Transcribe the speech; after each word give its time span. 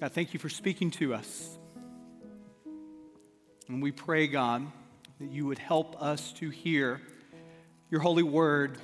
God, 0.00 0.12
thank 0.12 0.32
you 0.32 0.40
for 0.40 0.48
speaking 0.48 0.90
to 0.92 1.12
us. 1.12 1.58
And 3.68 3.82
we 3.82 3.92
pray, 3.92 4.28
God, 4.28 4.66
that 5.20 5.30
you 5.30 5.44
would 5.44 5.58
help 5.58 6.00
us 6.00 6.32
to 6.34 6.48
hear 6.48 7.02
your 7.90 8.00
holy 8.00 8.22
word, 8.22 8.78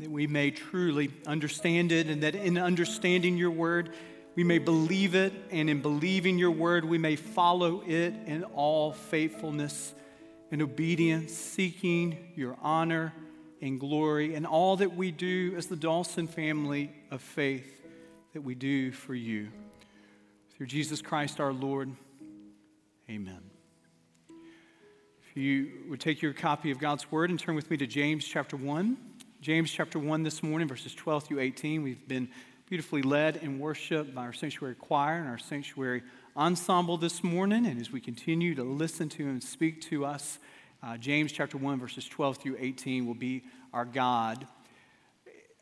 that 0.00 0.10
we 0.10 0.26
may 0.26 0.50
truly 0.50 1.12
understand 1.28 1.92
it, 1.92 2.08
and 2.08 2.24
that 2.24 2.34
in 2.34 2.58
understanding 2.58 3.36
your 3.36 3.52
word, 3.52 3.94
we 4.34 4.42
may 4.42 4.58
believe 4.58 5.14
it, 5.14 5.32
and 5.52 5.70
in 5.70 5.80
believing 5.80 6.38
your 6.38 6.50
word, 6.50 6.84
we 6.84 6.98
may 6.98 7.14
follow 7.14 7.84
it 7.86 8.12
in 8.26 8.42
all 8.42 8.90
faithfulness 8.90 9.94
and 10.50 10.60
obedience, 10.60 11.32
seeking 11.32 12.32
your 12.34 12.56
honor 12.60 13.14
and 13.62 13.78
glory, 13.78 14.34
and 14.34 14.44
all 14.44 14.76
that 14.78 14.96
we 14.96 15.12
do 15.12 15.54
as 15.56 15.66
the 15.66 15.76
Dawson 15.76 16.26
family 16.26 16.90
of 17.12 17.22
faith 17.22 17.80
that 18.32 18.42
we 18.42 18.56
do 18.56 18.90
for 18.90 19.14
you. 19.14 19.50
Through 20.58 20.66
Jesus 20.66 21.00
Christ 21.00 21.38
our 21.38 21.52
Lord, 21.52 21.92
amen. 23.08 23.38
If 24.28 25.36
you 25.36 25.70
would 25.88 26.00
take 26.00 26.20
your 26.20 26.32
copy 26.32 26.72
of 26.72 26.80
God's 26.80 27.12
Word 27.12 27.30
and 27.30 27.38
turn 27.38 27.54
with 27.54 27.70
me 27.70 27.76
to 27.76 27.86
James 27.86 28.24
chapter 28.24 28.56
1. 28.56 28.96
James 29.40 29.70
chapter 29.70 30.00
1 30.00 30.24
this 30.24 30.42
morning, 30.42 30.66
verses 30.66 30.96
12 30.96 31.22
through 31.22 31.38
18. 31.38 31.84
We've 31.84 32.08
been 32.08 32.28
beautifully 32.68 33.02
led 33.02 33.36
in 33.36 33.60
worship 33.60 34.12
by 34.12 34.22
our 34.22 34.32
sanctuary 34.32 34.74
choir 34.74 35.20
and 35.20 35.28
our 35.28 35.38
sanctuary 35.38 36.02
ensemble 36.36 36.96
this 36.96 37.22
morning. 37.22 37.64
And 37.64 37.80
as 37.80 37.92
we 37.92 38.00
continue 38.00 38.56
to 38.56 38.64
listen 38.64 39.08
to 39.10 39.28
and 39.28 39.40
speak 39.40 39.80
to 39.82 40.04
us, 40.04 40.40
uh, 40.82 40.96
James 40.96 41.30
chapter 41.30 41.56
1, 41.56 41.78
verses 41.78 42.08
12 42.08 42.36
through 42.36 42.56
18 42.58 43.06
will 43.06 43.14
be 43.14 43.44
our 43.72 43.84
God. 43.84 44.44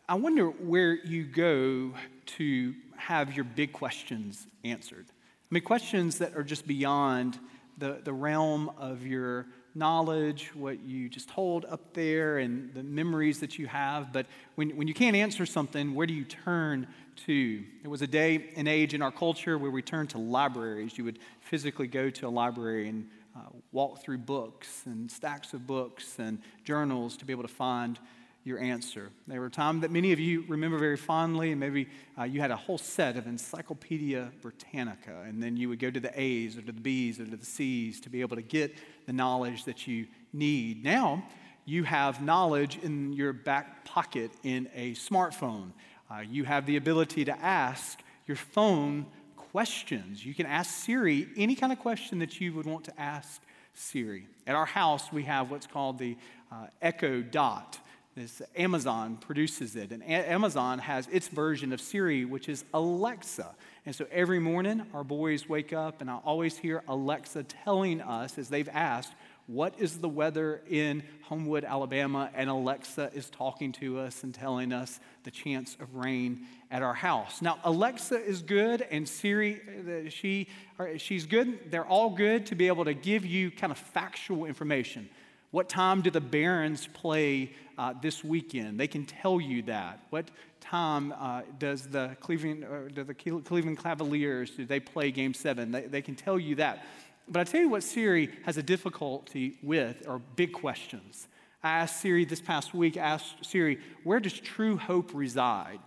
I 0.09 0.15
wonder 0.15 0.47
where 0.47 0.95
you 0.95 1.24
go 1.24 1.93
to 2.38 2.74
have 2.99 3.35
your 3.35 3.45
big 3.45 3.73
questions 3.73 4.47
answered. 4.65 5.07
I 5.09 5.55
mean, 5.55 5.63
questions 5.63 6.19
that 6.19 6.37
are 6.37 6.43
just 6.43 6.67
beyond 6.67 7.39
the, 7.79 8.01
the 8.03 8.13
realm 8.13 8.71
of 8.79 9.07
your 9.07 9.47
knowledge, 9.75 10.51
what 10.55 10.80
you 10.80 11.09
just 11.09 11.30
hold 11.30 11.66
up 11.66 11.93
there, 11.93 12.38
and 12.38 12.73
the 12.73 12.83
memories 12.83 13.41
that 13.41 13.59
you 13.59 13.66
have. 13.66 14.13
But 14.13 14.27
when, 14.55 14.71
when 14.71 14.88
you 14.88 14.95
can't 14.95 15.15
answer 15.15 15.45
something, 15.45 15.95
where 15.95 16.07
do 16.07 16.15
you 16.15 16.25
turn 16.25 16.87
to? 17.27 17.63
There 17.83 17.91
was 17.91 18.03
a 18.03 18.07
day 18.07 18.51
and 18.57 18.66
age 18.66 18.95
in 18.95 19.03
our 19.03 19.13
culture 19.13 19.59
where 19.59 19.71
we 19.71 19.83
turned 19.83 20.10
to 20.10 20.19
libraries. 20.19 20.97
You 20.97 21.05
would 21.05 21.19
physically 21.41 21.87
go 21.87 22.09
to 22.10 22.27
a 22.27 22.31
library 22.31 22.88
and 22.88 23.09
uh, 23.37 23.41
walk 23.71 24.03
through 24.03 24.19
books 24.19 24.83
and 24.87 25.10
stacks 25.10 25.53
of 25.53 25.66
books 25.66 26.19
and 26.19 26.38
journals 26.65 27.16
to 27.19 27.27
be 27.27 27.33
able 27.33 27.43
to 27.43 27.49
find 27.49 27.99
your 28.47 28.61
answer. 28.61 29.11
There 29.27 29.41
were 29.41 29.51
times 29.51 29.83
that 29.83 29.91
many 29.91 30.13
of 30.13 30.21
you 30.21 30.45
remember 30.47 30.79
very 30.79 30.97
fondly, 30.97 31.51
and 31.51 31.59
maybe 31.59 31.89
uh, 32.16 32.23
you 32.23 32.41
had 32.41 32.53
a 32.53 32.57
whole 32.57 32.79
set 32.79 33.16
of 33.16 33.27
Encyclopedia 33.27 34.30
Britannica, 34.41 35.25
and 35.27 35.43
then 35.43 35.57
you 35.57 35.69
would 35.69 35.80
go 35.80 35.91
to 35.91 35.99
the 35.99 36.13
A's 36.19 36.57
or 36.57 36.61
to 36.61 36.73
the 36.73 36.80
B's 36.80 37.19
or 37.19 37.25
to 37.25 37.37
the 37.37 37.45
C's 37.45 38.01
to 38.03 38.09
be 38.09 38.21
able 38.21 38.37
to 38.37 38.43
get 38.43 38.77
the 39.07 39.13
knowledge 39.13 39.65
that 39.65 39.88
you 39.88 40.07
need. 40.33 40.85
Now, 40.85 41.25
you 41.65 41.83
have 41.83 42.23
knowledge 42.23 42.79
in 42.85 43.13
your 43.13 43.33
back 43.33 43.85
pocket 43.85 44.30
in 44.45 44.71
a 44.77 44.93
smartphone. 44.93 45.73
Uh, 46.09 46.21
you 46.21 46.45
have 46.45 46.66
the 46.66 46.77
ability 46.77 47.25
to 47.25 47.37
ask 47.41 47.99
your 48.29 48.37
phone 48.37 49.07
questions. 49.35 50.25
You 50.25 50.35
can 50.35 50.47
ask 50.47 50.85
Siri 50.85 51.29
any 51.37 51.57
kind 51.57 51.73
of 51.73 51.81
question 51.81 52.21
that 52.21 52.41
you 52.41 52.55
would 52.55 52.66
want 52.66 52.85
to 52.85 53.01
ask 53.01 53.43
Siri. 53.75 54.29
At 54.47 54.55
our 54.55 54.66
house, 54.66 55.10
we 55.10 55.25
have 55.25 55.51
what's 55.51 55.66
called 55.66 55.99
the 55.99 56.16
uh, 56.53 56.66
Echo 56.81 57.23
Dot. 57.23 57.81
This 58.17 58.41
Amazon 58.57 59.19
produces 59.19 59.77
it, 59.77 59.93
and 59.93 60.03
A- 60.03 60.31
Amazon 60.31 60.79
has 60.79 61.07
its 61.09 61.29
version 61.29 61.71
of 61.75 61.83
Siri, 61.83 62.25
which 62.25 62.49
is 62.49 62.65
Alexa. 62.73 63.55
And 63.85 63.95
so 63.95 64.06
every 64.11 64.39
morning, 64.39 64.87
our 64.95 65.05
boys 65.05 65.50
wake 65.50 65.75
up, 65.75 66.00
and 66.00 66.11
I 66.11 66.17
always 66.25 66.56
hear 66.56 66.83
Alexa 66.89 67.43
telling 67.43 68.00
us, 68.00 68.39
as 68.39 68.49
they've 68.49 68.71
asked, 68.71 69.12
what 69.49 69.75
is 69.78 69.99
the 69.99 70.09
weather 70.09 70.62
in 70.67 71.03
Homewood, 71.25 71.62
Alabama? 71.65 72.31
And 72.34 72.49
Alexa 72.49 73.10
is 73.12 73.28
talking 73.28 73.72
to 73.72 73.99
us 73.99 74.22
and 74.25 74.32
telling 74.32 74.72
us 74.72 74.99
the 75.25 75.31
chance 75.31 75.76
of 75.78 75.94
rain 75.94 76.47
at 76.71 76.82
our 76.82 76.94
house. 76.94 77.43
Now, 77.43 77.59
Alexa 77.65 78.19
is 78.19 78.41
good, 78.41 78.81
and 78.81 79.06
Siri, 79.06 79.60
uh, 79.60 80.09
she, 80.09 80.49
she's 80.97 81.26
good. 81.26 81.71
They're 81.71 81.84
all 81.84 82.09
good 82.09 82.47
to 82.47 82.55
be 82.55 82.69
able 82.69 82.87
to 82.87 82.94
give 82.94 83.26
you 83.26 83.50
kind 83.50 83.71
of 83.71 83.76
factual 83.76 84.47
information. 84.47 85.10
What 85.50 85.69
time 85.69 86.03
do 86.03 86.10
the 86.10 86.21
Barons 86.21 86.88
play 86.93 87.53
uh, 87.78 87.94
this 88.00 88.25
weekend? 88.25 88.78
They 88.78 88.88
can 88.88 89.04
tell 89.04 89.41
you 89.41 89.62
that. 89.62 90.00
What 90.10 90.31
time 90.60 91.12
uh, 91.19 91.42
does 91.59 91.87
the 91.87 92.16
Cleveland, 92.20 92.64
uh, 92.64 92.88
do 92.88 93.04
the 93.04 93.14
Cleveland 93.14 93.82
Cavaliers 93.82 94.50
do 94.50 94.64
they 94.64 94.81
play 94.81 95.10
Game 95.10 95.34
Seven? 95.34 95.70
They, 95.72 95.82
they 95.82 96.03
can 96.03 96.14
tell 96.14 96.38
you 96.38 96.56
that. 96.56 96.84
But 97.28 97.41
I 97.41 97.44
tell 97.44 97.60
you 97.60 97.69
what 97.69 97.82
Siri 97.82 98.31
has 98.44 98.56
a 98.56 98.62
difficulty 98.62 99.59
with 99.62 100.06
are 100.09 100.19
big 100.19 100.53
questions. 100.53 101.26
I 101.62 101.70
asked 101.81 102.00
Siri 102.00 102.25
this 102.25 102.41
past 102.41 102.72
week, 102.75 102.97
I 102.97 103.00
asked 103.00 103.44
Siri, 103.44 103.81
where 104.04 104.20
does 104.20 104.34
true 104.34 104.76
hope 104.76 105.10
reside? 105.12 105.81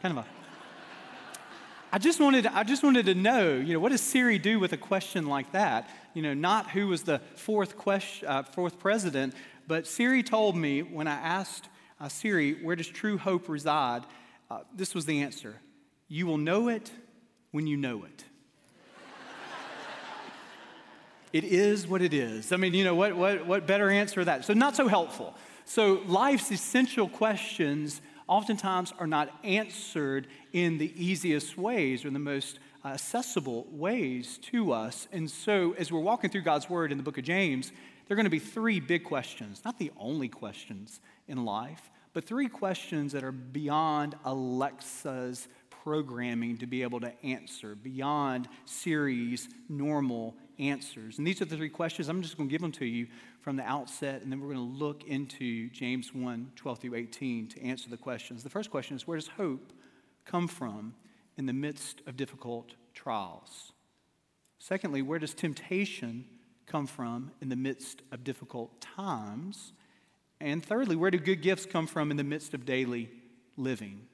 Kind 0.00 0.16
of 0.16 0.24
a 0.24 0.28
I 1.92 1.98
just 1.98 2.20
wanted 2.20 2.46
I 2.46 2.64
just 2.64 2.82
wanted 2.82 3.06
to 3.06 3.14
know, 3.14 3.56
you 3.56 3.74
know, 3.74 3.80
what 3.80 3.92
does 3.92 4.00
Siri 4.00 4.38
do 4.38 4.58
with 4.58 4.72
a 4.72 4.78
question 4.78 5.26
like 5.26 5.52
that? 5.52 5.90
You 6.14 6.22
know, 6.22 6.34
not 6.34 6.70
who 6.70 6.88
was 6.88 7.02
the 7.02 7.20
fourth 7.36 7.76
question, 7.76 8.26
uh, 8.26 8.42
fourth 8.42 8.78
president, 8.78 9.34
but 9.68 9.86
Siri 9.86 10.22
told 10.22 10.56
me 10.56 10.82
when 10.82 11.06
I 11.06 11.14
asked 11.14 11.68
uh, 12.00 12.08
Siri, 12.08 12.54
where 12.54 12.74
does 12.74 12.88
true 12.88 13.18
hope 13.18 13.48
reside? 13.48 14.04
Uh, 14.50 14.60
this 14.74 14.94
was 14.94 15.04
the 15.04 15.20
answer: 15.20 15.56
You 16.08 16.26
will 16.26 16.38
know 16.38 16.68
it 16.68 16.90
when 17.50 17.66
you 17.66 17.76
know 17.76 18.04
it. 18.04 18.24
it 21.34 21.44
is 21.44 21.86
what 21.86 22.00
it 22.00 22.14
is. 22.14 22.50
I 22.50 22.56
mean, 22.56 22.72
you 22.72 22.84
know, 22.84 22.94
what, 22.94 23.14
what, 23.14 23.46
what 23.46 23.66
better 23.66 23.90
answer 23.90 24.24
that? 24.24 24.46
So, 24.46 24.54
not 24.54 24.74
so 24.74 24.88
helpful. 24.88 25.34
So, 25.66 26.02
life's 26.06 26.50
essential 26.50 27.08
questions 27.08 28.00
oftentimes 28.26 28.94
are 28.98 29.06
not 29.06 29.30
answered 29.44 30.28
in 30.52 30.78
the 30.78 30.92
easiest 30.96 31.58
ways 31.58 32.06
or 32.06 32.10
the 32.10 32.18
most 32.18 32.58
accessible 32.84 33.66
ways 33.70 34.38
to 34.38 34.72
us. 34.72 35.08
And 35.12 35.30
so, 35.30 35.74
as 35.76 35.92
we're 35.92 36.00
walking 36.00 36.30
through 36.30 36.42
God's 36.42 36.70
Word 36.70 36.90
in 36.90 36.96
the 36.96 37.04
book 37.04 37.18
of 37.18 37.24
James, 37.24 37.72
there 38.08 38.14
are 38.14 38.16
going 38.16 38.24
to 38.24 38.30
be 38.30 38.38
three 38.38 38.80
big 38.80 39.04
questions, 39.04 39.60
not 39.66 39.78
the 39.78 39.92
only 39.98 40.28
questions 40.28 41.00
in 41.28 41.44
life, 41.44 41.90
but 42.14 42.24
three 42.24 42.48
questions 42.48 43.12
that 43.12 43.22
are 43.22 43.32
beyond 43.32 44.14
Alexa's 44.24 45.46
programming 45.68 46.56
to 46.56 46.66
be 46.66 46.82
able 46.82 47.00
to 47.00 47.12
answer, 47.22 47.74
beyond 47.74 48.48
Siri's 48.64 49.48
normal 49.68 50.34
answers. 50.58 51.18
And 51.18 51.26
these 51.26 51.42
are 51.42 51.44
the 51.44 51.56
three 51.56 51.68
questions. 51.68 52.08
I'm 52.08 52.22
just 52.22 52.38
going 52.38 52.48
to 52.48 52.50
give 52.50 52.62
them 52.62 52.72
to 52.72 52.86
you 52.86 53.08
from 53.42 53.56
the 53.56 53.62
outset, 53.62 54.22
and 54.22 54.32
then 54.32 54.40
we're 54.40 54.54
going 54.54 54.72
to 54.72 54.78
look 54.78 55.04
into 55.04 55.68
James 55.68 56.14
1 56.14 56.52
12 56.56 56.78
through 56.78 56.94
18 56.94 57.48
to 57.48 57.62
answer 57.62 57.90
the 57.90 57.98
questions. 57.98 58.42
The 58.42 58.50
first 58.50 58.70
question 58.70 58.96
is 58.96 59.06
where 59.06 59.18
does 59.18 59.28
hope 59.28 59.72
come 60.24 60.48
from 60.48 60.94
in 61.36 61.44
the 61.44 61.52
midst 61.52 62.00
of 62.06 62.16
difficult 62.16 62.74
trials? 62.94 63.72
Secondly, 64.58 65.02
where 65.02 65.18
does 65.18 65.34
temptation 65.34 66.24
come 66.68 66.86
from 66.86 67.32
in 67.40 67.48
the 67.48 67.56
midst 67.56 68.02
of 68.12 68.22
difficult 68.22 68.80
times? 68.80 69.72
And 70.40 70.64
thirdly, 70.64 70.94
where 70.94 71.10
do 71.10 71.18
good 71.18 71.42
gifts 71.42 71.66
come 71.66 71.86
from 71.86 72.10
in 72.10 72.16
the 72.16 72.24
midst 72.24 72.54
of 72.54 72.64
daily 72.64 73.10
living? 73.56 74.06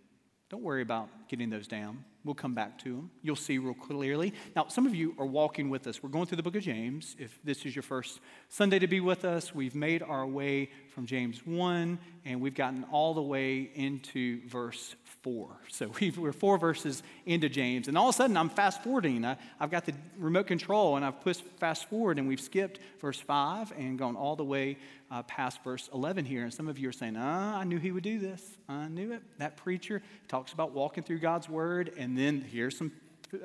Don't 0.49 0.63
worry 0.63 0.83
about 0.83 1.09
getting 1.29 1.51
those 1.51 1.67
down. 1.67 2.05
We'll 2.25 2.35
come 2.35 2.55
back 2.55 2.79
to 2.85 2.97
them. 2.97 3.11
You'll 3.23 3.37
see 3.37 3.59
real 3.59 3.75
clearly. 3.75 4.33
Now, 4.57 4.69
some 4.69 4.87
of 4.87 4.95
you 4.95 5.15
are 5.19 5.27
walking 5.27 5.69
with 5.69 5.87
us. 5.87 6.03
We're 6.03 6.09
going 6.09 6.27
through 6.27 6.37
the 6.37 6.43
book 6.43 6.57
of 6.57 6.63
James. 6.63 7.17
If 7.19 7.39
this 7.45 7.67
is 7.67 7.77
your 7.77 7.83
first 7.83 8.21
Sunday 8.49 8.79
to 8.79 8.87
be 8.87 9.01
with 9.01 9.25
us, 9.25 9.55
we've 9.55 9.75
made 9.75 10.03
our 10.03 10.27
way 10.27 10.71
from 10.95 11.07
James 11.07 11.45
1, 11.45 11.99
and 12.25 12.41
we've 12.41 12.55
gotten 12.55 12.85
all 12.85 13.13
the 13.13 13.23
way 13.23 13.71
into 13.75 14.47
verse 14.49 14.95
4. 15.25 15.49
So 15.71 15.91
we 16.01 16.13
are 16.23 16.33
four 16.33 16.59
verses 16.59 17.03
into 17.25 17.49
James, 17.49 17.89
and 17.89 17.97
all 17.97 18.11
of 18.11 18.15
a 18.15 18.17
sudden 18.17 18.37
I'm 18.37 18.51
fast 18.51 18.85
forwarding. 18.85 19.25
I, 19.25 19.37
have 19.59 19.71
got 19.71 19.87
the 19.87 19.95
remote 20.19 20.47
control, 20.47 20.97
and 20.97 21.05
I've 21.05 21.21
pushed 21.23 21.43
fast 21.59 21.89
forward, 21.89 22.19
and 22.19 22.29
we've 22.29 22.41
skipped 22.41 22.79
verse 23.01 23.19
5 23.19 23.73
and 23.77 23.99
gone 23.99 24.17
all 24.17 24.37
the 24.37 24.45
way 24.45 24.77
uh, 25.11 25.23
past 25.23 25.65
verse 25.65 25.89
11 25.95 26.27
here. 26.27 26.45
And 26.45 26.53
some 26.53 26.69
of 26.69 26.79
you 26.79 26.91
are 26.91 26.93
saying, 26.93 27.17
ah, 27.17 27.59
I 27.59 27.65
knew 27.65 27.79
he 27.79 27.91
would 27.91 28.05
do 28.05 28.19
this. 28.19 28.59
I 28.69 28.87
knew 28.89 29.13
it. 29.13 29.23
That 29.39 29.57
preacher 29.57 30.03
talks 30.29 30.53
about 30.53 30.73
walking 30.73 31.03
through 31.03 31.21
God's 31.21 31.49
word, 31.49 31.93
and 31.97 32.17
then 32.17 32.43
here's 32.43 32.77
some 32.77 32.93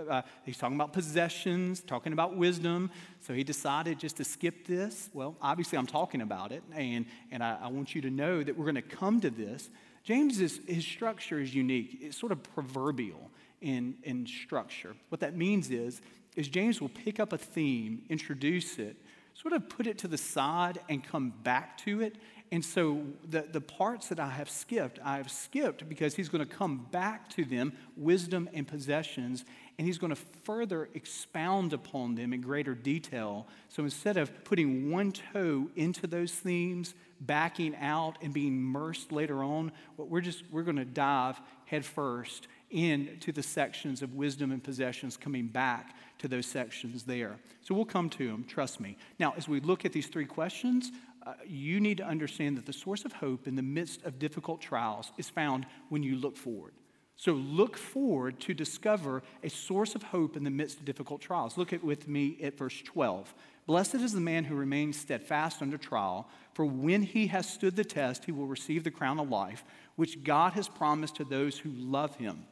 uh, 0.07 0.21
he's 0.43 0.57
talking 0.57 0.75
about 0.75 0.93
possessions, 0.93 1.81
talking 1.81 2.13
about 2.13 2.35
wisdom. 2.35 2.91
So 3.21 3.33
he 3.33 3.43
decided 3.43 3.97
just 3.97 4.17
to 4.17 4.23
skip 4.23 4.67
this. 4.67 5.09
Well, 5.13 5.35
obviously, 5.41 5.79
I'm 5.79 5.87
talking 5.87 6.21
about 6.21 6.51
it, 6.51 6.61
and, 6.75 7.05
and 7.31 7.41
I, 7.41 7.57
I 7.63 7.67
want 7.69 7.95
you 7.95 8.01
to 8.01 8.11
know 8.11 8.43
that 8.43 8.55
we're 8.55 8.65
going 8.65 8.75
to 8.75 8.81
come 8.83 9.19
to 9.21 9.31
this. 9.31 9.69
James's 10.09 10.59
his 10.65 10.87
structure 10.87 11.39
is 11.39 11.53
unique. 11.53 11.99
It's 12.01 12.17
sort 12.17 12.31
of 12.31 12.41
proverbial 12.41 13.29
in, 13.61 13.93
in 14.01 14.25
structure. 14.25 14.95
What 15.09 15.21
that 15.21 15.37
means 15.37 15.69
is, 15.69 16.01
is 16.35 16.47
James 16.47 16.81
will 16.81 16.89
pick 16.89 17.19
up 17.19 17.31
a 17.31 17.37
theme, 17.37 18.01
introduce 18.09 18.79
it, 18.79 18.97
sort 19.35 19.53
of 19.53 19.69
put 19.69 19.85
it 19.85 19.99
to 19.99 20.07
the 20.07 20.17
side 20.17 20.79
and 20.89 21.03
come 21.03 21.31
back 21.43 21.77
to 21.85 22.01
it. 22.01 22.15
And 22.51 22.65
so 22.65 23.03
the, 23.29 23.45
the 23.51 23.61
parts 23.61 24.07
that 24.07 24.19
I 24.19 24.29
have 24.29 24.49
skipped, 24.49 24.99
I 25.03 25.17
have 25.17 25.29
skipped 25.29 25.87
because 25.87 26.15
he's 26.15 26.29
going 26.29 26.45
to 26.45 26.51
come 26.51 26.87
back 26.89 27.29
to 27.31 27.45
them, 27.45 27.73
wisdom 27.95 28.49
and 28.53 28.67
possessions, 28.67 29.45
and 29.77 29.85
he's 29.85 29.99
going 29.99 30.13
to 30.13 30.21
further 30.43 30.89
expound 30.95 31.73
upon 31.73 32.15
them 32.15 32.33
in 32.33 32.41
greater 32.41 32.73
detail. 32.73 33.47
So 33.69 33.83
instead 33.83 34.17
of 34.17 34.43
putting 34.43 34.91
one 34.91 35.11
toe 35.11 35.69
into 35.75 36.07
those 36.07 36.33
themes, 36.33 36.95
backing 37.21 37.75
out 37.75 38.17
and 38.21 38.33
being 38.33 38.57
immersed 38.57 39.11
later 39.11 39.43
on, 39.43 39.71
we're 39.97 40.21
just 40.21 40.43
we're 40.51 40.63
going 40.63 40.77
to 40.77 40.85
dive 40.85 41.39
headfirst 41.65 42.47
into 42.71 43.31
the 43.31 43.43
sections 43.43 44.01
of 44.01 44.13
wisdom 44.13 44.51
and 44.51 44.63
possessions, 44.63 45.17
coming 45.17 45.47
back 45.47 45.95
to 46.19 46.27
those 46.27 46.45
sections 46.45 47.03
there. 47.03 47.37
So 47.61 47.73
we'll 47.73 47.85
come 47.85 48.09
to 48.11 48.27
them, 48.27 48.43
trust 48.43 48.79
me. 48.79 48.97
Now, 49.19 49.33
as 49.37 49.47
we 49.47 49.59
look 49.59 49.85
at 49.85 49.93
these 49.93 50.07
three 50.07 50.25
questions, 50.25 50.91
uh, 51.25 51.33
you 51.45 51.79
need 51.79 51.97
to 51.97 52.05
understand 52.05 52.57
that 52.57 52.65
the 52.65 52.73
source 52.73 53.05
of 53.05 53.13
hope 53.13 53.47
in 53.47 53.55
the 53.55 53.61
midst 53.61 54.03
of 54.03 54.19
difficult 54.19 54.61
trials 54.61 55.11
is 55.17 55.29
found 55.29 55.65
when 55.89 56.03
you 56.03 56.15
look 56.15 56.37
forward. 56.37 56.73
So 57.19 57.33
look 57.33 57.75
forward 57.75 58.39
to 58.41 58.53
discover 58.53 59.23
a 59.43 59.49
source 59.49 59.93
of 59.93 60.03
hope 60.03 60.37
in 60.37 60.45
the 60.45 60.49
midst 60.49 60.79
of 60.79 60.85
difficult 60.85 61.19
trials. 61.19 61.57
Look 61.57 61.73
at 61.73 61.83
with 61.83 62.07
me 62.07 62.37
at 62.41 62.57
verse 62.57 62.81
12. 62.81 63.33
Blessed 63.67 63.95
is 63.95 64.13
the 64.13 64.21
man 64.21 64.45
who 64.45 64.55
remains 64.55 64.97
steadfast 64.97 65.61
under 65.61 65.77
trial, 65.77 66.29
for 66.53 66.63
when 66.65 67.03
he 67.03 67.27
has 67.27 67.45
stood 67.45 67.75
the 67.75 67.83
test, 67.83 68.23
he 68.23 68.31
will 68.31 68.47
receive 68.47 68.85
the 68.85 68.89
crown 68.89 69.19
of 69.19 69.29
life, 69.29 69.65
which 69.97 70.23
God 70.23 70.53
has 70.53 70.69
promised 70.69 71.17
to 71.17 71.25
those 71.25 71.59
who 71.59 71.69
love 71.71 72.15
him. 72.15 72.45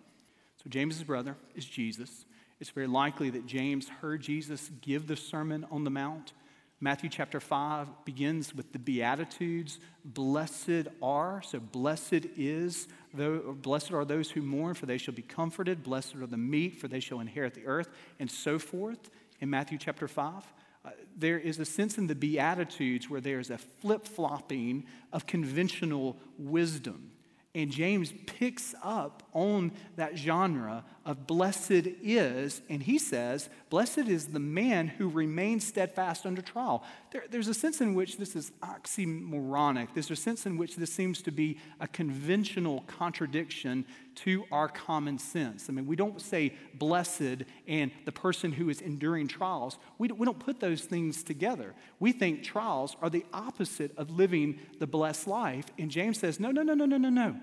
So 0.61 0.69
James's 0.69 1.03
brother 1.03 1.37
is 1.55 1.65
Jesus. 1.65 2.25
It's 2.59 2.71
very 2.71 2.87
likely 2.87 3.29
that 3.29 3.45
James 3.45 3.87
heard 3.87 4.21
Jesus 4.21 4.69
give 4.81 5.07
the 5.07 5.15
Sermon 5.15 5.65
on 5.71 5.85
the 5.85 5.89
Mount. 5.89 6.33
Matthew 6.79 7.09
chapter 7.09 7.39
5 7.39 8.06
begins 8.06 8.53
with 8.53 8.71
the 8.71 8.77
Beatitudes. 8.77 9.79
Blessed 10.06 10.88
are, 11.01 11.41
so 11.41 11.59
blessed 11.59 12.27
is, 12.38 12.88
blessed 13.15 13.91
are 13.91 14.06
those 14.06 14.29
who 14.29 14.44
mourn, 14.44 14.75
for 14.75 14.85
they 14.85 15.00
shall 15.00 15.15
be 15.15 15.24
comforted. 15.24 15.81
Blessed 15.81 16.15
are 16.18 16.27
the 16.27 16.38
meek, 16.38 16.77
for 16.77 16.88
they 16.88 17.00
shall 17.00 17.19
inherit 17.19 17.56
the 17.56 17.65
earth, 17.65 17.89
and 18.19 18.29
so 18.29 18.59
forth 18.59 19.09
in 19.39 19.50
Matthew 19.50 19.79
chapter 19.79 20.07
5. 20.07 20.44
Uh, 20.85 20.89
there 21.18 21.39
is 21.39 21.57
a 21.57 21.65
sense 21.65 21.97
in 21.97 22.06
the 22.06 22.13
Beatitudes 22.13 23.09
where 23.09 23.21
there's 23.21 23.50
a 23.50 23.57
flip 23.57 24.06
flopping 24.06 24.85
of 25.12 25.25
conventional 25.25 26.15
wisdom. 26.38 27.12
And 27.56 27.71
James 27.71 28.13
picks 28.27 28.75
up 28.83 29.24
on 29.33 29.71
that 29.95 30.15
genre 30.15 30.85
of 31.07 31.25
blessed 31.25 31.88
is, 32.04 32.62
and 32.69 32.83
he 32.83 33.00
says, 33.00 33.50
Blessed 33.69 34.09
is 34.09 34.27
the 34.27 34.42
man 34.42 34.89
who 34.89 35.07
remains 35.07 35.65
steadfast 35.65 36.25
under 36.25 36.42
trial. 36.42 36.83
There, 37.12 37.24
there's 37.30 37.48
a 37.48 37.54
sense 37.54 37.80
in 37.80 37.95
which 37.95 38.18
this 38.18 38.36
is 38.36 38.51
oxymoronic. 38.62 39.94
There's 39.94 40.12
a 40.12 40.18
sense 40.18 40.45
in 40.45 40.57
which 40.57 40.75
this 40.75 40.92
seems 40.92 41.21
to 41.21 41.31
be 41.31 41.59
a 41.80 41.88
conventional 41.88 42.83
contradiction 42.88 43.86
to 44.15 44.44
our 44.51 44.68
common 44.68 45.18
sense. 45.18 45.69
I 45.69 45.71
mean, 45.71 45.88
we 45.88 45.95
don't 45.95 46.21
say 46.21 46.54
blessed 46.74 47.44
and 47.68 47.92
the 48.03 48.12
person 48.12 48.51
who 48.51 48.69
is 48.69 48.81
enduring 48.81 49.30
trials. 49.30 49.77
We 49.98 50.10
don't, 50.10 50.19
we 50.19 50.25
don't 50.25 50.39
put 50.39 50.60
those 50.60 50.81
things 50.81 51.24
together. 51.24 51.74
We 52.01 52.12
think 52.12 52.44
trials 52.44 52.98
are 53.01 53.10
the 53.10 53.25
opposite 53.31 53.98
of 53.98 54.10
living 54.10 54.60
the 54.80 54.88
blessed 54.88 55.27
life. 55.27 55.65
And 55.80 55.89
James 55.89 56.19
says, 56.19 56.38
no, 56.38 56.51
no, 56.51 56.63
no, 56.63 56.74
no, 56.74 56.86
no, 56.86 56.98
no, 56.98 57.10
no. 57.10 57.38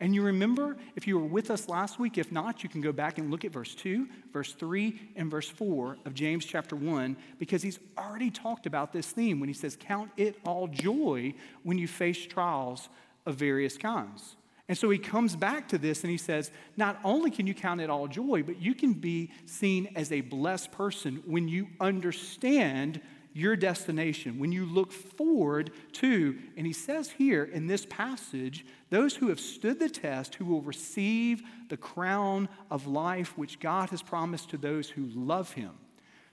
And 0.00 0.14
you 0.14 0.22
remember, 0.22 0.78
if 0.96 1.06
you 1.06 1.18
were 1.18 1.26
with 1.26 1.50
us 1.50 1.68
last 1.68 1.98
week, 1.98 2.16
if 2.16 2.32
not, 2.32 2.62
you 2.62 2.70
can 2.70 2.80
go 2.80 2.90
back 2.90 3.18
and 3.18 3.30
look 3.30 3.44
at 3.44 3.52
verse 3.52 3.74
2, 3.74 4.08
verse 4.32 4.54
3, 4.54 4.98
and 5.16 5.30
verse 5.30 5.48
4 5.48 5.98
of 6.06 6.14
James 6.14 6.46
chapter 6.46 6.74
1, 6.74 7.16
because 7.38 7.62
he's 7.62 7.78
already 7.98 8.30
talked 8.30 8.64
about 8.64 8.94
this 8.94 9.08
theme 9.08 9.40
when 9.40 9.48
he 9.48 9.54
says, 9.54 9.76
Count 9.78 10.10
it 10.16 10.38
all 10.46 10.68
joy 10.68 11.34
when 11.64 11.76
you 11.76 11.86
face 11.86 12.24
trials 12.24 12.88
of 13.26 13.34
various 13.34 13.76
kinds. 13.76 14.36
And 14.70 14.78
so 14.78 14.88
he 14.88 14.98
comes 14.98 15.36
back 15.36 15.68
to 15.68 15.78
this 15.78 16.02
and 16.02 16.10
he 16.10 16.16
says, 16.16 16.50
Not 16.78 16.98
only 17.04 17.30
can 17.30 17.46
you 17.46 17.54
count 17.54 17.82
it 17.82 17.90
all 17.90 18.08
joy, 18.08 18.42
but 18.42 18.62
you 18.62 18.74
can 18.74 18.94
be 18.94 19.30
seen 19.44 19.90
as 19.96 20.12
a 20.12 20.22
blessed 20.22 20.72
person 20.72 21.22
when 21.26 21.46
you 21.46 21.68
understand 21.78 23.02
your 23.32 23.54
destination, 23.54 24.38
when 24.38 24.50
you 24.50 24.66
look 24.66 24.92
forward 24.92 25.70
to, 25.92 26.36
and 26.56 26.66
he 26.66 26.72
says 26.72 27.10
here 27.10 27.44
in 27.44 27.66
this 27.66 27.86
passage, 27.86 28.66
those 28.90 29.14
who 29.14 29.28
have 29.28 29.38
stood 29.38 29.78
the 29.78 29.88
test, 29.88 30.34
who 30.34 30.44
will 30.44 30.62
receive 30.62 31.42
the 31.68 31.76
crown 31.76 32.48
of 32.70 32.86
life 32.86 33.38
which 33.38 33.60
God 33.60 33.90
has 33.90 34.02
promised 34.02 34.50
to 34.50 34.56
those 34.56 34.90
who 34.90 35.06
love 35.14 35.52
him. 35.52 35.70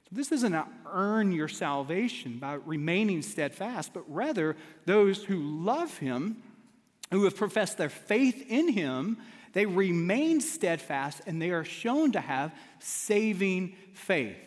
So 0.09 0.15
this 0.15 0.31
isn't 0.31 0.53
to 0.53 0.65
earn 0.91 1.31
your 1.31 1.49
salvation 1.49 2.39
by 2.39 2.53
remaining 2.53 3.21
steadfast, 3.21 3.93
but 3.93 4.03
rather 4.07 4.55
those 4.85 5.23
who 5.23 5.37
love 5.37 5.97
him, 5.97 6.41
who 7.11 7.25
have 7.25 7.35
professed 7.35 7.77
their 7.77 7.89
faith 7.89 8.45
in 8.49 8.69
him, 8.69 9.17
they 9.53 9.65
remain 9.65 10.39
steadfast 10.39 11.21
and 11.27 11.41
they 11.41 11.51
are 11.51 11.63
shown 11.63 12.11
to 12.13 12.21
have 12.21 12.55
saving 12.79 13.75
faith. 13.93 14.37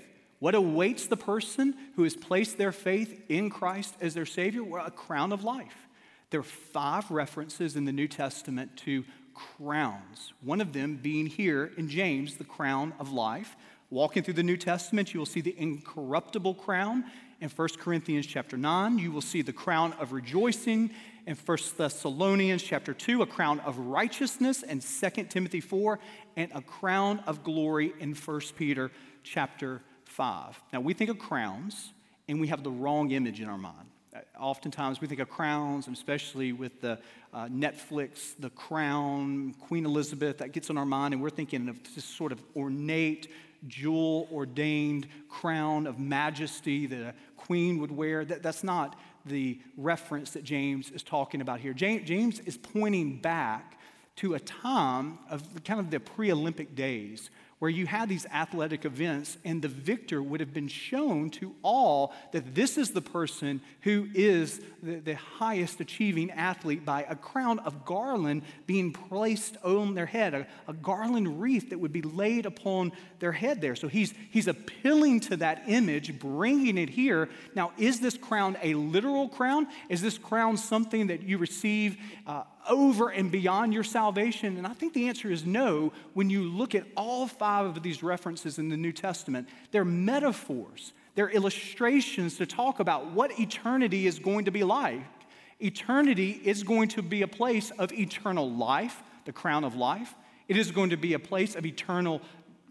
What 0.41 0.55
awaits 0.55 1.07
the 1.07 1.17
person 1.17 1.75
who 1.95 2.03
has 2.03 2.17
placed 2.17 2.59
their 2.59 2.73
faith 2.73 3.23
in 3.29 3.51
Christ 3.51 3.95
as 4.01 4.15
their 4.15 4.27
Savior? 4.27 4.65
Well, 4.65 4.85
a 4.85 4.91
crown 4.91 5.33
of 5.33 5.45
life. 5.45 5.89
There 6.31 6.41
are 6.41 6.43
five 6.43 7.11
references 7.11 7.77
in 7.77 7.85
the 7.85 7.93
New 7.93 8.09
Testament 8.09 8.77
to 8.79 9.05
crowns, 9.35 10.33
one 10.43 10.61
of 10.61 10.73
them 10.73 10.97
being 10.97 11.27
here 11.27 11.71
in 11.77 11.89
James, 11.89 12.37
the 12.37 12.45
crown 12.45 12.93
of 12.99 13.13
life. 13.13 13.57
Walking 13.91 14.23
through 14.23 14.35
the 14.35 14.43
New 14.43 14.57
Testament, 14.57 15.13
you 15.13 15.21
will 15.21 15.27
see 15.27 15.41
the 15.41 15.59
incorruptible 15.59 16.55
crown. 16.55 17.05
In 17.41 17.49
1 17.49 17.69
Corinthians 17.79 18.27
chapter 18.27 18.57
9, 18.57 18.99
you 18.99 19.11
will 19.11 19.21
see 19.21 19.43
the 19.43 19.53
crown 19.53 19.93
of 19.95 20.13
rejoicing. 20.13 20.91
In 21.27 21.37
1 21.37 21.59
Thessalonians 21.77 22.63
chapter 22.63 22.95
2, 22.95 23.23
a 23.23 23.27
crown 23.27 23.61
of 23.61 23.77
righteousness. 23.79 24.63
And 24.63 24.81
2 24.81 25.25
Timothy 25.25 25.61
4, 25.61 25.99
and 26.37 26.53
a 26.55 26.63
crown 26.63 27.23
of 27.27 27.43
glory 27.43 27.93
in 27.99 28.15
1 28.15 28.41
Peter 28.57 28.91
chapter 29.25 29.83
5. 30.11 30.61
Now, 30.73 30.81
we 30.81 30.93
think 30.93 31.11
of 31.11 31.19
crowns 31.19 31.93
and 32.29 32.41
we 32.41 32.49
have 32.49 32.62
the 32.62 32.71
wrong 32.71 33.11
image 33.12 33.41
in 33.41 33.49
our 33.49 33.59
mind. 33.59 33.89
Uh, 34.15 34.19
oftentimes, 34.39 35.01
we 35.01 35.07
think 35.07 35.21
of 35.21 35.29
crowns, 35.29 35.87
especially 35.87 36.53
with 36.53 36.81
the 36.81 36.99
uh, 37.33 37.47
Netflix, 37.47 38.35
The 38.39 38.51
Crown, 38.51 39.55
Queen 39.61 39.87
Elizabeth, 39.87 40.39
that 40.39 40.53
gets 40.53 40.69
on 40.69 40.77
our 40.77 40.85
mind, 40.85 41.15
and 41.15 41.23
we're 41.23 41.31
thinking 41.31 41.69
of 41.69 41.77
this 41.95 42.05
sort 42.05 42.33
of 42.33 42.43
ornate, 42.57 43.29
jewel 43.69 44.29
ordained 44.33 45.07
crown 45.29 45.87
of 45.87 46.01
majesty 46.01 46.87
that 46.87 47.01
a 47.01 47.15
queen 47.37 47.79
would 47.79 47.91
wear. 47.91 48.25
That, 48.25 48.43
that's 48.43 48.65
not 48.65 48.99
the 49.27 49.61
reference 49.77 50.33
that 50.33 50.43
James 50.43 50.91
is 50.91 51.03
talking 51.03 51.41
about 51.41 51.61
here. 51.61 51.73
James, 51.73 52.09
James 52.09 52.41
is 52.41 52.56
pointing 52.56 53.19
back 53.19 53.79
to 54.17 54.35
a 54.35 54.41
time 54.41 55.19
of 55.31 55.43
kind 55.65 55.79
of 55.79 55.91
the 55.91 56.01
pre 56.01 56.33
Olympic 56.33 56.75
days 56.75 57.31
where 57.61 57.71
you 57.71 57.87
had 57.87 58.09
these 58.09 58.25
athletic 58.27 58.87
events, 58.87 59.37
and 59.45 59.61
the 59.61 59.69
victor 59.69 60.23
would 60.23 60.41
have 60.41 60.53
been 60.53 60.67
shown 60.67 61.29
to 61.29 61.55
all 61.63 62.13
that 62.32 62.55
this 62.55 62.79
is 62.79 62.91
the 62.91 63.03
person 63.03 63.61
who 63.82 64.08
is 64.15 64.63
the, 64.82 64.96
the, 64.96 65.15
highest 65.15 65.79
achieving 65.79 66.31
athlete 66.31 66.87
by 66.87 67.03
a 67.03 67.15
crown 67.15 67.58
of 67.61 67.84
garland 67.84 68.43
being 68.67 68.93
placed 68.93 69.58
on 69.63 69.94
their 69.94 70.06
head, 70.06 70.32
a, 70.32 70.46
a 70.69 70.73
garland 70.73 71.39
wreath 71.41 71.69
that 71.69 71.79
would 71.79 71.93
be 71.93 72.01
laid 72.01 72.46
upon 72.46 72.93
their 73.19 73.32
head 73.32 73.61
there. 73.61 73.77
So 73.77 73.89
he's, 73.89 74.15
he's 74.31 74.49
appealing 74.49 75.20
to 75.20 75.37
that 75.37 75.65
image, 75.67 76.19
bringing 76.19 76.79
it 76.79 76.89
here. 76.89 77.29
Now, 77.55 77.73
is 77.77 78.01
this 78.01 78.17
crown 78.17 78.56
a 78.63 78.73
literal 78.73 79.29
crown? 79.29 79.69
Is 79.91 80.01
this 80.01 80.17
crown 80.17 80.56
something 80.56 81.08
that 81.08 81.23
you 81.23 81.37
receive? 81.37 81.99
Uh, 82.27 82.44
over 82.69 83.08
and 83.08 83.31
beyond 83.31 83.72
your 83.72 83.84
salvation? 83.84 84.56
And 84.56 84.67
I 84.67 84.72
think 84.72 84.93
the 84.93 85.08
answer 85.08 85.31
is 85.31 85.44
no 85.44 85.93
when 86.14 86.31
you 86.31 86.43
look 86.43 86.74
at 86.74 86.84
all 86.96 87.26
five 87.26 87.67
of 87.67 87.82
these 87.82 88.02
references 88.02 88.58
in 88.58 88.69
the 88.69 88.76
New 88.76 88.93
Testament. 88.93 89.48
They're 89.70 89.84
metaphors, 89.84 90.93
they're 91.14 91.31
illustrations 91.31 92.36
to 92.36 92.46
talk 92.46 92.81
about 92.81 93.12
what 93.12 93.38
eternity 93.38 94.06
is 94.06 94.19
going 94.19 94.44
to 94.46 94.50
be 94.50 94.64
like. 94.64 95.00
Eternity 95.60 96.40
is 96.44 96.62
going 96.62 96.88
to 96.88 97.02
be 97.02 97.22
a 97.22 97.29
place 97.29 97.70
of 97.72 97.93
eternal 97.93 98.50
life, 98.50 99.02
the 99.26 99.32
crown 99.32 99.64
of 99.64 99.76
life. 99.76 100.14
It 100.48 100.56
is 100.56 100.72
going 100.72 100.90
to 100.90 100.96
be 100.96 101.12
a 101.12 101.19
place 101.19 101.55
of 101.55 101.64
eternal 101.64 102.22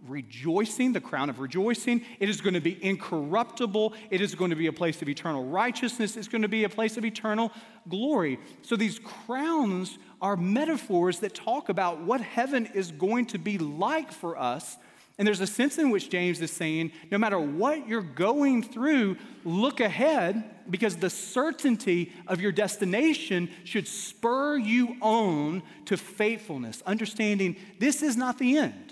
rejoicing, 0.08 0.94
the 0.94 1.02
crown 1.02 1.30
of 1.30 1.40
rejoicing. 1.40 2.04
It 2.20 2.30
is 2.30 2.42
going 2.42 2.54
to 2.54 2.62
be 2.62 2.84
incorruptible. 2.84 3.94
It 4.10 4.22
is 4.22 4.36
going 4.36 4.50
to 4.50 4.56
be 4.56 4.68
a 4.68 4.74
place 4.74 5.02
of 5.02 5.10
eternal 5.10 5.46
righteousness. 5.46 6.18
It's 6.18 6.28
going 6.28 6.42
to 6.42 6.48
be 6.48 6.64
a 6.64 6.70
place 6.70 6.98
of 6.98 7.06
eternal 7.06 7.52
glory. 7.88 8.40
So 8.62 8.76
these 8.76 9.00
crowns 9.00 9.98
are 10.22 10.36
metaphors 10.36 11.20
that 11.20 11.34
talk 11.34 11.70
about 11.70 12.02
what 12.02 12.22
heaven 12.22 12.68
is 12.74 12.92
going 12.92 13.28
to 13.28 13.38
be 13.38 13.58
like 13.58 14.12
for 14.12 14.38
us. 14.38 14.78
And 15.18 15.28
there's 15.28 15.42
a 15.42 15.48
sense 15.48 15.78
in 15.78 15.90
which 15.90 16.10
James 16.10 16.40
is 16.40 16.50
saying 16.50 16.94
no 17.12 17.18
matter 17.18 17.40
what 17.40 17.88
you're 17.90 18.02
going 18.02 18.64
through, 18.64 19.18
look 19.44 19.82
ahead 19.82 20.56
because 20.70 20.96
the 20.96 21.10
certainty 21.10 22.14
of 22.26 22.40
your 22.40 22.54
destination 22.54 23.50
should 23.66 23.86
spur 23.86 24.58
you 24.58 24.96
on 25.02 25.62
to 25.86 25.98
faithfulness, 25.98 26.82
understanding 26.86 27.58
this 27.80 28.02
is 28.02 28.16
not 28.16 28.38
the 28.38 28.58
end. 28.58 28.89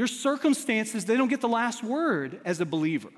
Your 0.00 0.06
circumstances, 0.06 1.04
they 1.04 1.18
don't 1.18 1.28
get 1.28 1.42
the 1.42 1.46
last 1.46 1.84
word 1.84 2.40
as 2.46 2.58
a 2.62 2.64
believer. 2.64 3.10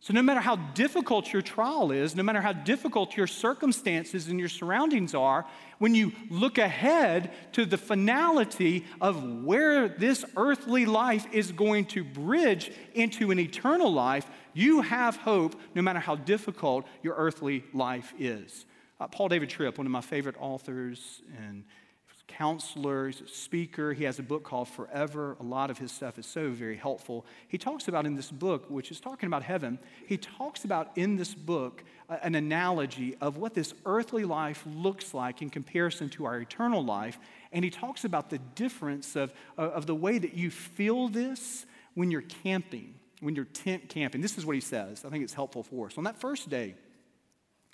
So, 0.00 0.12
no 0.12 0.20
matter 0.20 0.40
how 0.40 0.56
difficult 0.56 1.32
your 1.32 1.40
trial 1.40 1.90
is, 1.90 2.14
no 2.14 2.22
matter 2.22 2.42
how 2.42 2.52
difficult 2.52 3.16
your 3.16 3.26
circumstances 3.26 4.28
and 4.28 4.38
your 4.38 4.50
surroundings 4.50 5.14
are, 5.14 5.46
when 5.78 5.94
you 5.94 6.12
look 6.28 6.58
ahead 6.58 7.32
to 7.52 7.64
the 7.64 7.78
finality 7.78 8.84
of 9.00 9.24
where 9.44 9.88
this 9.88 10.26
earthly 10.36 10.84
life 10.84 11.26
is 11.32 11.52
going 11.52 11.86
to 11.86 12.04
bridge 12.04 12.70
into 12.92 13.30
an 13.30 13.38
eternal 13.38 13.90
life, 13.90 14.26
you 14.52 14.82
have 14.82 15.16
hope 15.16 15.58
no 15.74 15.80
matter 15.80 16.00
how 16.00 16.16
difficult 16.16 16.86
your 17.02 17.14
earthly 17.14 17.64
life 17.72 18.12
is. 18.18 18.66
Uh, 19.00 19.08
Paul 19.08 19.28
David 19.28 19.48
Tripp, 19.48 19.78
one 19.78 19.86
of 19.86 19.90
my 19.90 20.02
favorite 20.02 20.36
authors 20.38 21.22
and 21.38 21.64
counselor, 22.36 23.12
speaker. 23.12 23.92
He 23.92 24.04
has 24.04 24.18
a 24.18 24.22
book 24.22 24.42
called 24.42 24.68
Forever. 24.68 25.36
A 25.40 25.42
lot 25.42 25.70
of 25.70 25.78
his 25.78 25.90
stuff 25.90 26.18
is 26.18 26.26
so 26.26 26.50
very 26.50 26.76
helpful. 26.76 27.24
He 27.48 27.56
talks 27.56 27.88
about 27.88 28.04
in 28.04 28.14
this 28.14 28.30
book, 28.30 28.66
which 28.68 28.90
is 28.90 29.00
talking 29.00 29.26
about 29.26 29.42
heaven, 29.42 29.78
he 30.06 30.18
talks 30.18 30.64
about 30.64 30.90
in 30.96 31.16
this 31.16 31.34
book 31.34 31.82
uh, 32.08 32.18
an 32.22 32.34
analogy 32.34 33.16
of 33.20 33.38
what 33.38 33.54
this 33.54 33.72
earthly 33.86 34.24
life 34.24 34.62
looks 34.66 35.14
like 35.14 35.40
in 35.40 35.48
comparison 35.48 36.08
to 36.10 36.26
our 36.26 36.38
eternal 36.38 36.84
life. 36.84 37.18
And 37.52 37.64
he 37.64 37.70
talks 37.70 38.04
about 38.04 38.28
the 38.28 38.38
difference 38.38 39.16
of, 39.16 39.32
uh, 39.56 39.62
of 39.62 39.86
the 39.86 39.94
way 39.94 40.18
that 40.18 40.34
you 40.34 40.50
feel 40.50 41.08
this 41.08 41.64
when 41.94 42.10
you're 42.10 42.22
camping, 42.22 42.94
when 43.20 43.34
you're 43.34 43.46
tent 43.46 43.88
camping. 43.88 44.20
This 44.20 44.36
is 44.36 44.44
what 44.44 44.56
he 44.56 44.60
says. 44.60 45.04
I 45.04 45.08
think 45.08 45.24
it's 45.24 45.34
helpful 45.34 45.62
for 45.62 45.86
us. 45.86 45.96
On 45.96 46.04
that 46.04 46.20
first 46.20 46.50
day 46.50 46.74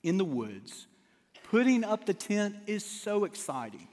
in 0.04 0.18
the 0.18 0.24
woods, 0.24 0.86
putting 1.50 1.82
up 1.82 2.06
the 2.06 2.14
tent 2.14 2.56
is 2.66 2.84
so 2.84 3.24
exciting. 3.24 3.88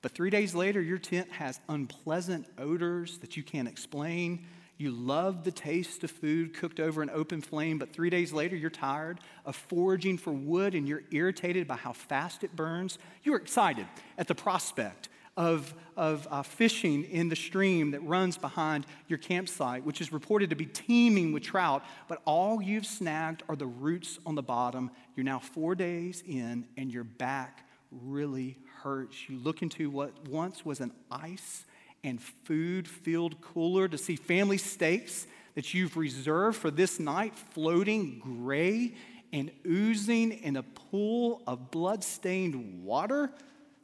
But 0.00 0.12
three 0.12 0.30
days 0.30 0.54
later, 0.54 0.80
your 0.80 0.98
tent 0.98 1.30
has 1.32 1.60
unpleasant 1.68 2.46
odors 2.56 3.18
that 3.18 3.36
you 3.36 3.42
can't 3.42 3.68
explain. 3.68 4.46
You 4.76 4.92
love 4.92 5.42
the 5.42 5.50
taste 5.50 6.04
of 6.04 6.10
food 6.12 6.54
cooked 6.54 6.78
over 6.78 7.02
an 7.02 7.10
open 7.10 7.40
flame, 7.40 7.78
but 7.78 7.92
three 7.92 8.10
days 8.10 8.32
later, 8.32 8.54
you're 8.54 8.70
tired 8.70 9.18
of 9.44 9.56
foraging 9.56 10.18
for 10.18 10.32
wood 10.32 10.76
and 10.76 10.86
you're 10.86 11.02
irritated 11.10 11.66
by 11.66 11.74
how 11.74 11.92
fast 11.92 12.44
it 12.44 12.54
burns. 12.54 12.98
You're 13.24 13.38
excited 13.38 13.86
at 14.16 14.28
the 14.28 14.36
prospect 14.36 15.08
of, 15.36 15.74
of 15.96 16.28
uh, 16.30 16.42
fishing 16.42 17.04
in 17.04 17.28
the 17.28 17.36
stream 17.36 17.92
that 17.92 18.00
runs 18.00 18.36
behind 18.36 18.86
your 19.08 19.18
campsite, 19.18 19.84
which 19.84 20.00
is 20.00 20.12
reported 20.12 20.50
to 20.50 20.56
be 20.56 20.66
teeming 20.66 21.32
with 21.32 21.44
trout, 21.44 21.84
but 22.08 22.20
all 22.24 22.62
you've 22.62 22.86
snagged 22.86 23.42
are 23.48 23.56
the 23.56 23.66
roots 23.66 24.18
on 24.26 24.36
the 24.36 24.42
bottom. 24.42 24.90
You're 25.16 25.24
now 25.24 25.38
four 25.40 25.74
days 25.74 26.22
in 26.26 26.66
and 26.76 26.92
you're 26.92 27.04
back 27.04 27.68
really 27.90 28.58
hurts. 28.88 29.28
You 29.28 29.38
look 29.38 29.60
into 29.60 29.90
what 29.90 30.28
once 30.28 30.64
was 30.64 30.80
an 30.80 30.92
ice 31.10 31.66
and 32.02 32.20
food 32.22 32.88
filled 32.88 33.38
cooler 33.42 33.86
to 33.86 33.98
see 33.98 34.16
family 34.16 34.56
steaks 34.56 35.26
that 35.54 35.74
you've 35.74 35.96
reserved 35.96 36.56
for 36.56 36.70
this 36.70 36.98
night 36.98 37.34
floating 37.52 38.18
gray 38.20 38.94
and 39.30 39.50
oozing 39.66 40.32
in 40.32 40.56
a 40.56 40.62
pool 40.62 41.42
of 41.46 41.70
blood-stained 41.70 42.82
water. 42.82 43.30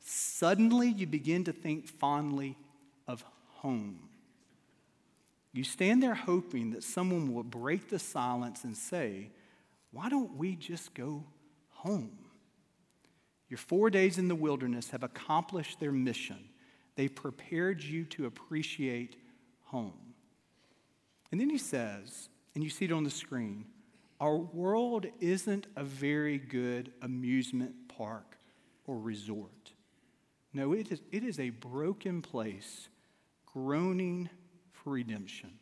Suddenly, 0.02 0.88
you 0.88 1.06
begin 1.06 1.44
to 1.44 1.52
think 1.52 1.86
fondly 1.86 2.56
of 3.06 3.22
home. 3.56 4.08
You 5.52 5.64
stand 5.64 6.02
there 6.02 6.14
hoping 6.14 6.70
that 6.70 6.82
someone 6.82 7.34
will 7.34 7.42
break 7.42 7.90
the 7.90 7.98
silence 7.98 8.64
and 8.64 8.74
say, 8.74 9.28
Why 9.92 10.08
don't 10.08 10.36
we 10.36 10.56
just 10.56 10.94
go 10.94 11.24
home? 11.68 12.23
Your 13.54 13.58
four 13.58 13.88
days 13.88 14.18
in 14.18 14.26
the 14.26 14.34
wilderness 14.34 14.90
have 14.90 15.04
accomplished 15.04 15.78
their 15.78 15.92
mission. 15.92 16.48
They 16.96 17.06
prepared 17.06 17.80
you 17.84 18.04
to 18.06 18.26
appreciate 18.26 19.14
home. 19.66 19.92
And 21.30 21.40
then 21.40 21.50
he 21.50 21.58
says, 21.58 22.30
and 22.56 22.64
you 22.64 22.68
see 22.68 22.86
it 22.86 22.90
on 22.90 23.04
the 23.04 23.10
screen, 23.10 23.66
our 24.20 24.36
world 24.36 25.06
isn't 25.20 25.68
a 25.76 25.84
very 25.84 26.36
good 26.36 26.90
amusement 27.00 27.76
park 27.86 28.38
or 28.88 28.98
resort. 28.98 29.70
No, 30.52 30.72
it 30.72 30.90
is, 30.90 31.00
it 31.12 31.22
is 31.22 31.38
a 31.38 31.50
broken 31.50 32.22
place, 32.22 32.88
groaning 33.46 34.30
for 34.72 34.94
redemption. 34.94 35.52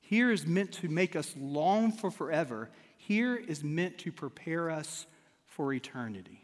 Here 0.00 0.30
is 0.30 0.46
meant 0.46 0.72
to 0.72 0.88
make 0.88 1.16
us 1.16 1.34
long 1.38 1.92
for 1.92 2.10
forever. 2.10 2.70
Here 2.96 3.36
is 3.36 3.62
meant 3.62 3.98
to 3.98 4.10
prepare 4.10 4.70
us 4.70 5.04
for 5.44 5.70
eternity. 5.74 6.43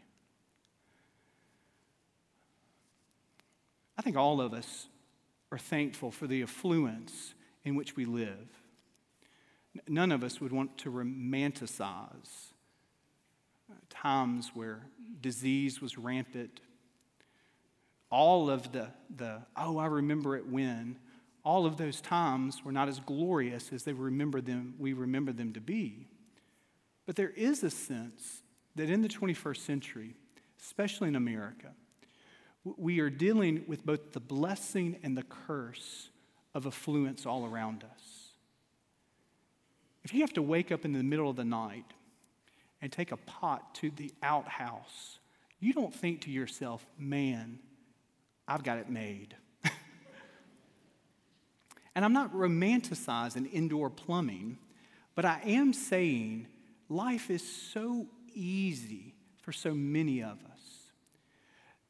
I 3.97 4.01
think 4.01 4.17
all 4.17 4.41
of 4.41 4.53
us 4.53 4.87
are 5.51 5.57
thankful 5.57 6.11
for 6.11 6.27
the 6.27 6.41
affluence 6.43 7.33
in 7.63 7.75
which 7.75 7.95
we 7.95 8.05
live. 8.05 8.47
None 9.87 10.11
of 10.11 10.23
us 10.23 10.41
would 10.41 10.51
want 10.51 10.77
to 10.79 10.91
romanticize 10.91 12.51
uh, 13.69 13.75
times 13.89 14.51
where 14.53 14.81
disease 15.21 15.81
was 15.81 15.97
rampant. 15.97 16.59
All 18.09 18.49
of 18.49 18.71
the, 18.71 18.89
the, 19.15 19.41
oh, 19.55 19.77
I 19.77 19.85
remember 19.85 20.35
it 20.35 20.47
when, 20.47 20.97
all 21.43 21.65
of 21.65 21.77
those 21.77 22.01
times 22.01 22.63
were 22.63 22.71
not 22.71 22.87
as 22.87 22.99
glorious 22.99 23.71
as 23.71 23.83
they 23.83 23.93
remember 23.93 24.41
them, 24.41 24.75
we 24.77 24.93
remember 24.93 25.31
them 25.31 25.53
to 25.53 25.61
be. 25.61 26.07
But 27.05 27.15
there 27.15 27.31
is 27.31 27.63
a 27.63 27.69
sense 27.69 28.43
that 28.75 28.89
in 28.89 29.01
the 29.01 29.09
21st 29.09 29.57
century, 29.57 30.15
especially 30.61 31.07
in 31.07 31.15
America, 31.15 31.71
we 32.63 32.99
are 32.99 33.09
dealing 33.09 33.63
with 33.67 33.85
both 33.85 34.11
the 34.11 34.19
blessing 34.19 34.97
and 35.03 35.17
the 35.17 35.23
curse 35.23 36.09
of 36.53 36.67
affluence 36.67 37.25
all 37.25 37.45
around 37.45 37.83
us. 37.83 38.29
If 40.03 40.13
you 40.13 40.21
have 40.21 40.33
to 40.33 40.41
wake 40.41 40.71
up 40.71 40.85
in 40.85 40.93
the 40.93 41.03
middle 41.03 41.29
of 41.29 41.35
the 41.35 41.45
night 41.45 41.85
and 42.81 42.91
take 42.91 43.11
a 43.11 43.17
pot 43.17 43.75
to 43.75 43.91
the 43.91 44.11
outhouse, 44.21 45.19
you 45.59 45.73
don't 45.73 45.93
think 45.93 46.21
to 46.21 46.31
yourself, 46.31 46.85
man, 46.97 47.59
I've 48.47 48.63
got 48.63 48.79
it 48.79 48.89
made. 48.89 49.35
and 51.95 52.03
I'm 52.03 52.13
not 52.13 52.33
romanticizing 52.33 53.51
indoor 53.51 53.89
plumbing, 53.89 54.57
but 55.15 55.25
I 55.25 55.41
am 55.45 55.73
saying 55.73 56.47
life 56.89 57.29
is 57.29 57.47
so 57.47 58.07
easy 58.33 59.13
for 59.41 59.51
so 59.51 59.73
many 59.73 60.21
of 60.21 60.43
us 60.45 60.50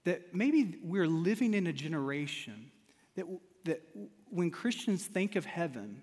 that 0.03 0.34
maybe 0.34 0.79
we're 0.84 1.08
living 1.08 1.53
in 1.53 1.67
a 1.67 1.74
generation 1.74 2.72
that, 3.15 3.25
that 3.65 3.81
when 4.29 4.50
Christians 4.50 5.05
think 5.05 5.36
of 5.36 5.46
heaven, 5.46 6.01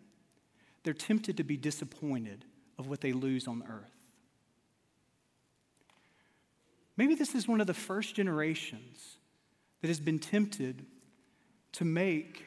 they're 0.85 0.95
tempted 0.95 1.37
to 1.39 1.45
be 1.45 1.57
disappointed 1.57 2.45
of 2.79 2.87
what 2.87 3.01
they 3.01 3.13
lose 3.13 3.49
on 3.49 3.65
earth. 3.69 3.93
Maybe 6.97 7.15
this 7.15 7.35
is 7.35 7.47
one 7.47 7.61
of 7.61 7.67
the 7.67 7.75
first 7.75 8.15
generations 8.15 9.19
that 9.81 9.89
has 9.89 10.01
been 10.01 10.19
tempted 10.19 10.85
to 11.73 11.85
make 11.85 12.45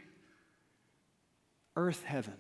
earth 1.75 2.03
heaven. 2.03 2.37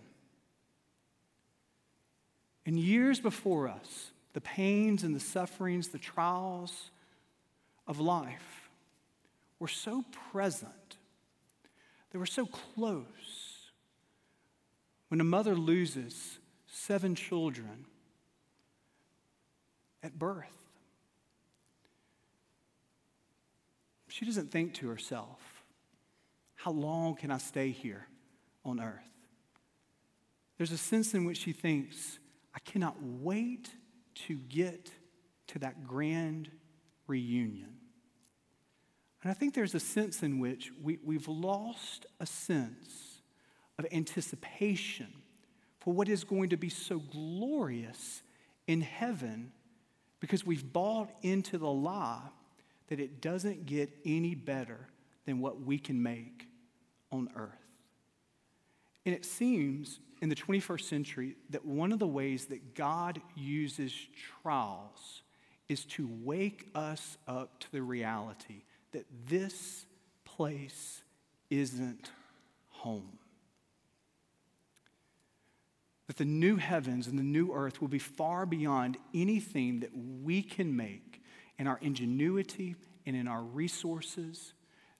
In 2.65 2.77
years 2.77 3.19
before 3.19 3.67
us, 3.67 4.11
the 4.33 4.41
pains 4.41 5.03
and 5.03 5.15
the 5.15 5.19
sufferings, 5.19 5.89
the 5.89 5.99
trials 5.99 6.91
of 7.87 7.99
life 7.99 8.60
were 9.61 9.67
so 9.67 10.03
present, 10.31 10.97
they 12.09 12.17
were 12.17 12.25
so 12.25 12.47
close. 12.47 13.69
When 15.09 15.21
a 15.21 15.23
mother 15.23 15.53
loses 15.53 16.39
seven 16.65 17.13
children 17.13 17.85
at 20.01 20.17
birth, 20.17 20.57
she 24.07 24.25
doesn't 24.25 24.51
think 24.51 24.73
to 24.75 24.89
herself, 24.89 25.63
How 26.55 26.71
long 26.71 27.15
can 27.15 27.29
I 27.29 27.37
stay 27.37 27.69
here 27.69 28.07
on 28.65 28.79
earth? 28.79 29.11
There's 30.57 30.71
a 30.71 30.77
sense 30.77 31.13
in 31.13 31.23
which 31.23 31.37
she 31.37 31.53
thinks, 31.53 32.17
I 32.55 32.59
cannot 32.59 32.95
wait 32.99 33.69
to 34.27 34.33
get 34.33 34.91
to 35.47 35.59
that 35.59 35.85
grand 35.85 36.49
reunion. 37.05 37.80
And 39.21 39.29
I 39.29 39.33
think 39.33 39.53
there's 39.53 39.75
a 39.75 39.79
sense 39.79 40.23
in 40.23 40.39
which 40.39 40.71
we, 40.81 40.99
we've 41.03 41.27
lost 41.27 42.05
a 42.19 42.25
sense 42.25 43.21
of 43.77 43.85
anticipation 43.91 45.07
for 45.79 45.93
what 45.93 46.09
is 46.09 46.23
going 46.23 46.49
to 46.49 46.57
be 46.57 46.69
so 46.69 46.99
glorious 46.99 48.23
in 48.67 48.81
heaven 48.81 49.51
because 50.19 50.45
we've 50.45 50.71
bought 50.71 51.09
into 51.21 51.57
the 51.57 51.69
lie 51.69 52.21
that 52.87 52.99
it 52.99 53.21
doesn't 53.21 53.65
get 53.65 53.89
any 54.05 54.35
better 54.35 54.87
than 55.25 55.39
what 55.39 55.61
we 55.61 55.77
can 55.77 56.01
make 56.01 56.47
on 57.11 57.29
earth. 57.35 57.49
And 59.05 59.15
it 59.15 59.25
seems 59.25 59.99
in 60.21 60.29
the 60.29 60.35
21st 60.35 60.81
century 60.81 61.35
that 61.49 61.65
one 61.65 61.91
of 61.91 61.99
the 61.99 62.07
ways 62.07 62.45
that 62.47 62.75
God 62.75 63.21
uses 63.35 63.93
trials 64.41 65.23
is 65.69 65.85
to 65.85 66.07
wake 66.21 66.67
us 66.75 67.17
up 67.27 67.59
to 67.59 67.71
the 67.71 67.81
reality 67.81 68.63
that 68.91 69.05
this 69.27 69.85
place 70.25 71.01
isn't 71.49 72.11
home. 72.69 73.19
that 76.11 76.17
the 76.17 76.25
new 76.25 76.57
heavens 76.57 77.07
and 77.07 77.17
the 77.17 77.23
new 77.23 77.53
earth 77.53 77.79
will 77.79 77.87
be 77.87 77.97
far 77.97 78.45
beyond 78.45 78.97
anything 79.13 79.79
that 79.79 79.91
we 79.95 80.43
can 80.43 80.75
make 80.75 81.23
in 81.57 81.67
our 81.67 81.79
ingenuity 81.81 82.75
and 83.05 83.15
in 83.15 83.29
our 83.29 83.43
resources, 83.43 84.51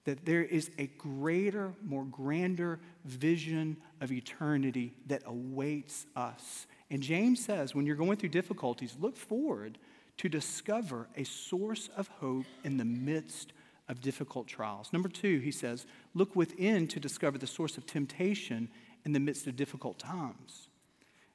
that 0.06 0.24
there 0.24 0.42
is 0.42 0.70
a 0.78 0.86
greater, 0.96 1.74
more 1.84 2.04
grander 2.04 2.80
vision 3.04 3.76
of 4.00 4.10
eternity 4.10 4.94
that 5.04 5.22
awaits 5.26 6.06
us. 6.16 6.66
And 6.90 7.02
James 7.02 7.44
says, 7.44 7.74
when 7.74 7.84
you're 7.84 7.94
going 7.94 8.16
through 8.16 8.30
difficulties, 8.30 8.96
look 8.98 9.18
forward 9.18 9.76
to 10.16 10.30
discover 10.30 11.08
a 11.14 11.24
source 11.24 11.90
of 11.94 12.08
hope 12.08 12.46
in 12.64 12.78
the 12.78 12.86
midst 12.86 13.52
of 13.88 14.00
difficult 14.00 14.46
trials. 14.46 14.92
Number 14.92 15.08
two, 15.08 15.38
he 15.38 15.50
says, 15.50 15.86
look 16.14 16.34
within 16.36 16.86
to 16.88 17.00
discover 17.00 17.38
the 17.38 17.46
source 17.46 17.76
of 17.76 17.86
temptation 17.86 18.68
in 19.04 19.12
the 19.12 19.20
midst 19.20 19.46
of 19.46 19.56
difficult 19.56 19.98
times. 19.98 20.68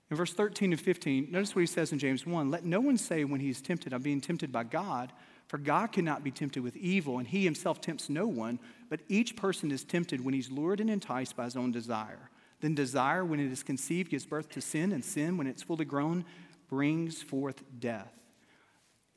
In 0.09 0.15
verse 0.15 0.33
13 0.33 0.71
and 0.71 0.79
15, 0.79 1.27
notice 1.29 1.53
what 1.53 1.61
he 1.61 1.67
says 1.67 1.91
in 1.91 1.99
James 1.99 2.25
1 2.25 2.49
Let 2.49 2.63
no 2.63 2.79
one 2.79 2.97
say 2.97 3.25
when 3.25 3.41
he 3.41 3.49
is 3.49 3.61
tempted, 3.61 3.93
I'm 3.93 4.01
being 4.01 4.21
tempted 4.21 4.51
by 4.51 4.63
God, 4.63 5.11
for 5.47 5.57
God 5.57 5.91
cannot 5.91 6.23
be 6.23 6.31
tempted 6.31 6.63
with 6.63 6.77
evil, 6.77 7.19
and 7.19 7.27
he 7.27 7.43
himself 7.43 7.81
tempts 7.81 8.09
no 8.09 8.27
one, 8.27 8.59
but 8.89 9.01
each 9.09 9.35
person 9.35 9.71
is 9.71 9.83
tempted 9.83 10.23
when 10.23 10.33
he's 10.33 10.51
lured 10.51 10.79
and 10.79 10.89
enticed 10.89 11.35
by 11.35 11.45
his 11.45 11.57
own 11.57 11.71
desire. 11.71 12.29
Then 12.61 12.73
desire, 12.73 13.23
when 13.23 13.39
it 13.39 13.51
is 13.51 13.63
conceived, 13.63 14.09
gives 14.09 14.25
birth 14.25 14.49
to 14.49 14.61
sin, 14.61 14.91
and 14.91 15.03
sin, 15.03 15.37
when 15.37 15.47
it's 15.47 15.63
fully 15.63 15.85
grown, 15.85 16.25
brings 16.69 17.21
forth 17.21 17.63
death. 17.79 18.13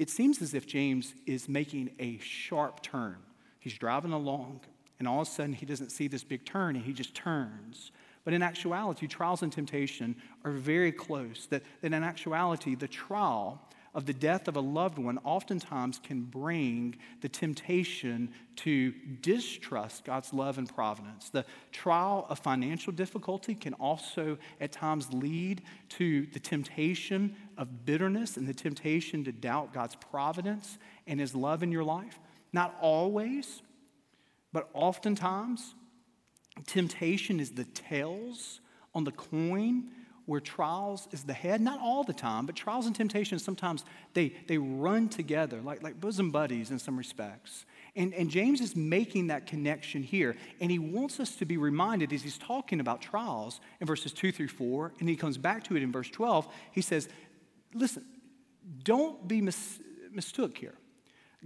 It 0.01 0.09
seems 0.09 0.41
as 0.41 0.55
if 0.55 0.67
James 0.67 1.15
is 1.27 1.47
making 1.47 1.91
a 1.99 2.17
sharp 2.21 2.83
turn. 2.83 3.17
He's 3.59 3.77
driving 3.77 4.13
along, 4.13 4.61
and 4.99 5.07
all 5.07 5.21
of 5.21 5.29
a 5.29 5.31
sudden 5.31 5.53
he 5.53 5.67
doesn't 5.67 5.91
see 5.91 6.09
this 6.09 6.25
big 6.25 6.47
turn, 6.47 6.75
and 6.75 6.83
he 6.83 6.95
just 6.95 7.15
turns. 7.15 7.93
But 8.25 8.33
in 8.33 8.43
actuality, 8.43 9.07
trials 9.07 9.43
and 9.43 9.53
temptation 9.53 10.17
are 10.43 10.53
very 10.53 10.91
close. 10.91 11.45
That, 11.51 11.63
that 11.83 11.93
in 11.93 12.03
actuality, 12.03 12.75
the 12.75 12.89
trial 12.89 13.61
of 13.95 14.07
the 14.07 14.13
death 14.13 14.49
of 14.49 14.57
a 14.57 14.61
loved 14.61 14.99
one 14.99 15.19
oftentimes 15.25 16.01
can 16.03 16.23
bring 16.23 16.97
the 17.21 17.29
temptation 17.29 18.31
to 18.57 18.93
distrust 19.21 20.05
God's 20.05 20.33
love 20.33 20.59
and 20.59 20.69
providence. 20.69 21.31
The 21.31 21.45
trial 21.73 22.27
of 22.29 22.39
financial 22.39 22.93
difficulty 22.93 23.55
can 23.55 23.75
also 23.75 24.39
at 24.61 24.73
times 24.73 25.13
lead 25.13 25.63
to 25.91 26.27
the 26.27 26.41
temptation 26.41 27.35
of 27.59 27.85
bitterness 27.85 28.37
and 28.37 28.47
the 28.47 28.55
temptation 28.55 29.25
to 29.25 29.33
doubt 29.33 29.73
God's 29.73 29.97
providence 29.97 30.79
and 31.07 31.19
His 31.19 31.35
love 31.35 31.63
in 31.63 31.73
your 31.73 31.85
life. 31.85 32.19
Not 32.53 32.77
always, 32.81 33.63
but 34.53 34.69
oftentimes 34.73 35.75
Temptation 36.67 37.41
is 37.41 37.53
the 37.53 37.65
tails 37.65 38.61
on 38.95 39.05
the 39.05 39.13
coin 39.13 39.91
where 40.27 40.41
trials 40.41 41.09
is 41.11 41.25
the 41.25 41.33
head. 41.33 41.61
Not 41.61 41.81
all 41.81 42.05
the 42.05 42.13
time, 42.13 42.47
but 42.47 42.55
trials 42.55 42.87
and 42.87 42.95
temptations 42.95 43.45
sometimes 43.45 43.85
they, 44.15 44.33
they 44.47 44.59
run 44.59 45.09
together 45.09 45.61
like, 45.61 45.83
like 45.83 46.01
bosom 46.01 46.31
buddies 46.31 46.71
in 46.71 46.79
some 46.79 46.97
respects. 46.97 47.65
And, 47.97 48.15
and 48.15 48.31
James 48.31 48.61
is 48.61 48.77
making 48.77 49.29
that 49.29 49.47
connection 49.47 50.03
here. 50.03 50.37
And 50.61 50.71
he 50.71 50.79
wants 50.79 51.19
us 51.19 51.35
to 51.37 51.45
be 51.45 51.57
reminded 51.57 52.13
as 52.13 52.23
he's 52.23 52.39
talking 52.39 52.81
about 52.81 53.01
trials 53.01 53.61
in 53.81 53.87
verses 53.87 54.13
2 54.13 54.33
through 54.33 54.49
4, 54.49 54.93
and 55.01 55.09
he 55.09 55.17
comes 55.17 55.39
back 55.39 55.65
to 55.65 55.77
it 55.77 55.83
in 55.83 55.91
verse 55.91 56.09
12. 56.11 56.47
He 56.73 56.81
says, 56.81 57.09
Listen, 57.75 58.05
don't 58.83 59.27
be 59.27 59.41
mis- 59.41 59.81
mistook 60.13 60.59
here. 60.59 60.75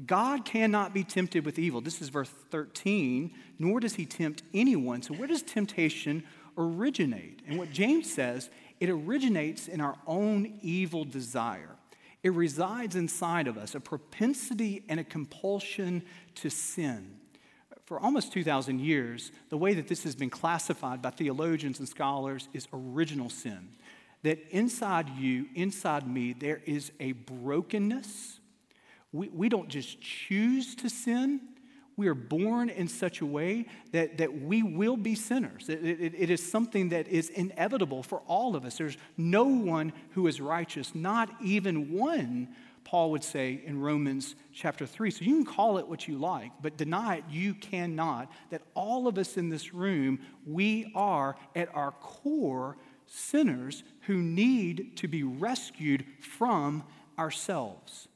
God 0.07 0.45
cannot 0.45 0.93
be 0.93 1.05
tempted 1.05 1.45
with 1.45 1.59
evil. 1.59 1.81
This 1.81 2.03
is 2.03 2.09
verse 2.09 2.31
13, 2.51 3.33
nor 3.59 3.79
does 3.79 3.95
he 3.95 4.07
tempt 4.07 4.43
anyone. 4.53 5.03
So, 5.03 5.15
where 5.15 5.29
does 5.29 5.43
temptation 5.43 6.25
originate? 6.59 7.43
And 7.47 7.59
what 7.59 7.71
James 7.71 8.13
says, 8.13 8.51
it 8.81 8.89
originates 8.91 9.69
in 9.69 9.81
our 9.81 9.97
own 10.07 10.59
evil 10.63 11.05
desire. 11.05 11.77
It 12.23 12.33
resides 12.33 12.97
inside 12.97 13.47
of 13.47 13.59
us, 13.59 13.75
a 13.75 13.81
propensity 13.81 14.85
and 14.89 14.99
a 14.99 15.05
compulsion 15.05 16.03
to 16.37 16.51
sin. 16.51 17.17
For 17.85 18.01
almost 18.01 18.33
2,000 18.33 18.81
years, 18.81 19.31
the 19.51 19.59
way 19.59 19.75
that 19.75 19.89
this 19.89 20.05
has 20.05 20.15
been 20.15 20.31
classified 20.31 21.03
by 21.03 21.11
theologians 21.11 21.79
and 21.79 21.89
scholars 21.89 22.49
is 22.55 22.67
original 22.73 23.29
sin. 23.29 23.69
That 24.23 24.39
inside 24.51 25.11
you, 25.11 25.47
inside 25.55 26.09
me, 26.09 26.33
there 26.33 26.63
is 26.65 26.93
a 26.99 27.13
brokenness 27.13 28.41
we, 29.15 29.29
we 29.29 29.49
don't 29.49 29.69
just 29.69 30.01
choose 30.01 30.75
to 30.75 30.91
sin. 30.91 31.41
We 31.97 32.09
are 32.09 32.15
born 32.15 32.69
in 32.69 32.89
such 32.89 33.21
a 33.21 33.27
way 33.27 33.67
that, 33.93 34.19
that 34.19 34.41
we 34.43 34.63
will 34.63 34.97
be 34.97 35.15
sinners. 35.15 35.69
It, 35.69 35.85
it, 35.85 36.15
it 36.17 36.31
is 36.31 36.45
something 36.45 36.89
that 36.89 37.07
is 37.09 37.31
inevitable 37.31 38.03
for 38.03 38.21
all 38.27 38.57
of 38.57 38.65
us. 38.65 38.79
There's 38.79 38.99
no 39.17 39.45
one 39.45 39.93
who 40.11 40.27
is 40.27 40.41
righteous, 40.41 40.95
not 40.95 41.31
even 41.41 41.93
one, 41.93 42.49
Paul 42.85 43.11
would 43.13 43.25
say 43.25 43.63
in 43.65 43.81
Romans 43.81 44.37
chapter 44.53 44.87
3. 44.87 45.11
So 45.11 45.25
you 45.25 45.35
can 45.35 45.45
call 45.45 45.79
it 45.79 45.89
what 45.89 46.07
you 46.07 46.19
like, 46.19 46.53
but 46.61 46.77
deny 46.77 47.17
it 47.17 47.25
you 47.31 47.55
cannot. 47.55 48.31
That 48.51 48.63
all 48.75 49.09
of 49.09 49.19
us 49.19 49.37
in 49.37 49.49
this 49.49 49.73
room, 49.73 50.21
we 50.47 50.93
are 50.95 51.37
at 51.57 51.75
our 51.75 51.93
core 51.93 52.77
sinners 53.07 53.83
who 54.03 54.17
need 54.17 54.97
to 54.99 55.09
be 55.09 55.23
rescued 55.23 56.05
from 56.21 56.85
ourselves. 57.19 58.09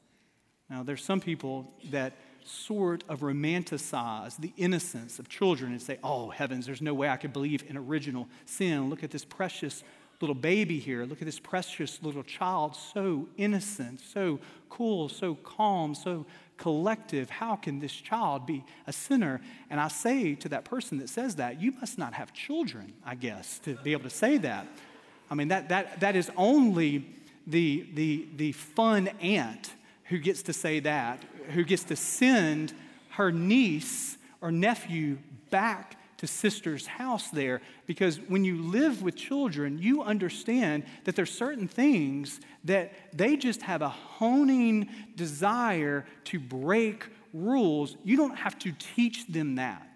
Now, 0.68 0.82
there's 0.82 1.04
some 1.04 1.20
people 1.20 1.72
that 1.90 2.12
sort 2.48 3.04
of 3.08 3.20
romanticize 3.20 4.36
the 4.38 4.52
innocence 4.56 5.18
of 5.18 5.28
children 5.28 5.72
and 5.72 5.82
say, 5.82 5.98
oh, 6.02 6.30
heavens, 6.30 6.66
there's 6.66 6.82
no 6.82 6.94
way 6.94 7.08
I 7.08 7.16
could 7.16 7.32
believe 7.32 7.64
in 7.68 7.76
original 7.76 8.28
sin. 8.46 8.88
Look 8.90 9.04
at 9.04 9.10
this 9.10 9.24
precious 9.24 9.82
little 10.20 10.34
baby 10.34 10.78
here. 10.78 11.04
Look 11.04 11.22
at 11.22 11.26
this 11.26 11.38
precious 11.38 12.02
little 12.02 12.22
child, 12.24 12.74
so 12.74 13.28
innocent, 13.36 14.00
so 14.00 14.40
cool, 14.68 15.08
so 15.08 15.36
calm, 15.36 15.94
so 15.94 16.26
collective. 16.56 17.30
How 17.30 17.54
can 17.54 17.78
this 17.78 17.92
child 17.92 18.44
be 18.44 18.64
a 18.86 18.92
sinner? 18.92 19.40
And 19.70 19.80
I 19.80 19.88
say 19.88 20.34
to 20.36 20.48
that 20.48 20.64
person 20.64 20.98
that 20.98 21.08
says 21.08 21.36
that, 21.36 21.60
you 21.60 21.72
must 21.72 21.98
not 21.98 22.14
have 22.14 22.32
children, 22.32 22.94
I 23.04 23.14
guess, 23.14 23.58
to 23.60 23.74
be 23.76 23.92
able 23.92 24.04
to 24.04 24.10
say 24.10 24.38
that. 24.38 24.66
I 25.30 25.34
mean, 25.34 25.48
that, 25.48 25.68
that, 25.68 26.00
that 26.00 26.16
is 26.16 26.30
only 26.36 27.06
the, 27.46 27.86
the, 27.94 28.26
the 28.36 28.52
fun 28.52 29.08
aunt 29.20 29.74
who 30.04 30.18
gets 30.18 30.42
to 30.42 30.52
say 30.52 30.80
that, 30.80 31.22
who 31.50 31.64
gets 31.64 31.84
to 31.84 31.96
send 31.96 32.72
her 33.10 33.32
niece 33.32 34.16
or 34.40 34.52
nephew 34.52 35.18
back 35.50 35.96
to 36.18 36.26
sister's 36.26 36.86
house 36.86 37.30
there. 37.30 37.60
Because 37.86 38.18
when 38.28 38.44
you 38.44 38.60
live 38.60 39.02
with 39.02 39.16
children 39.16 39.78
you 39.78 40.02
understand 40.02 40.84
that 41.04 41.16
there's 41.16 41.30
certain 41.32 41.68
things 41.68 42.40
that 42.64 42.92
they 43.16 43.36
just 43.36 43.62
have 43.62 43.82
a 43.82 43.88
honing 43.88 44.88
desire 45.16 46.04
to 46.24 46.40
break 46.40 47.06
rules. 47.32 47.96
You 48.04 48.16
don't 48.16 48.36
have 48.36 48.58
to 48.60 48.72
teach 48.72 49.26
them 49.26 49.56
that. 49.56 49.86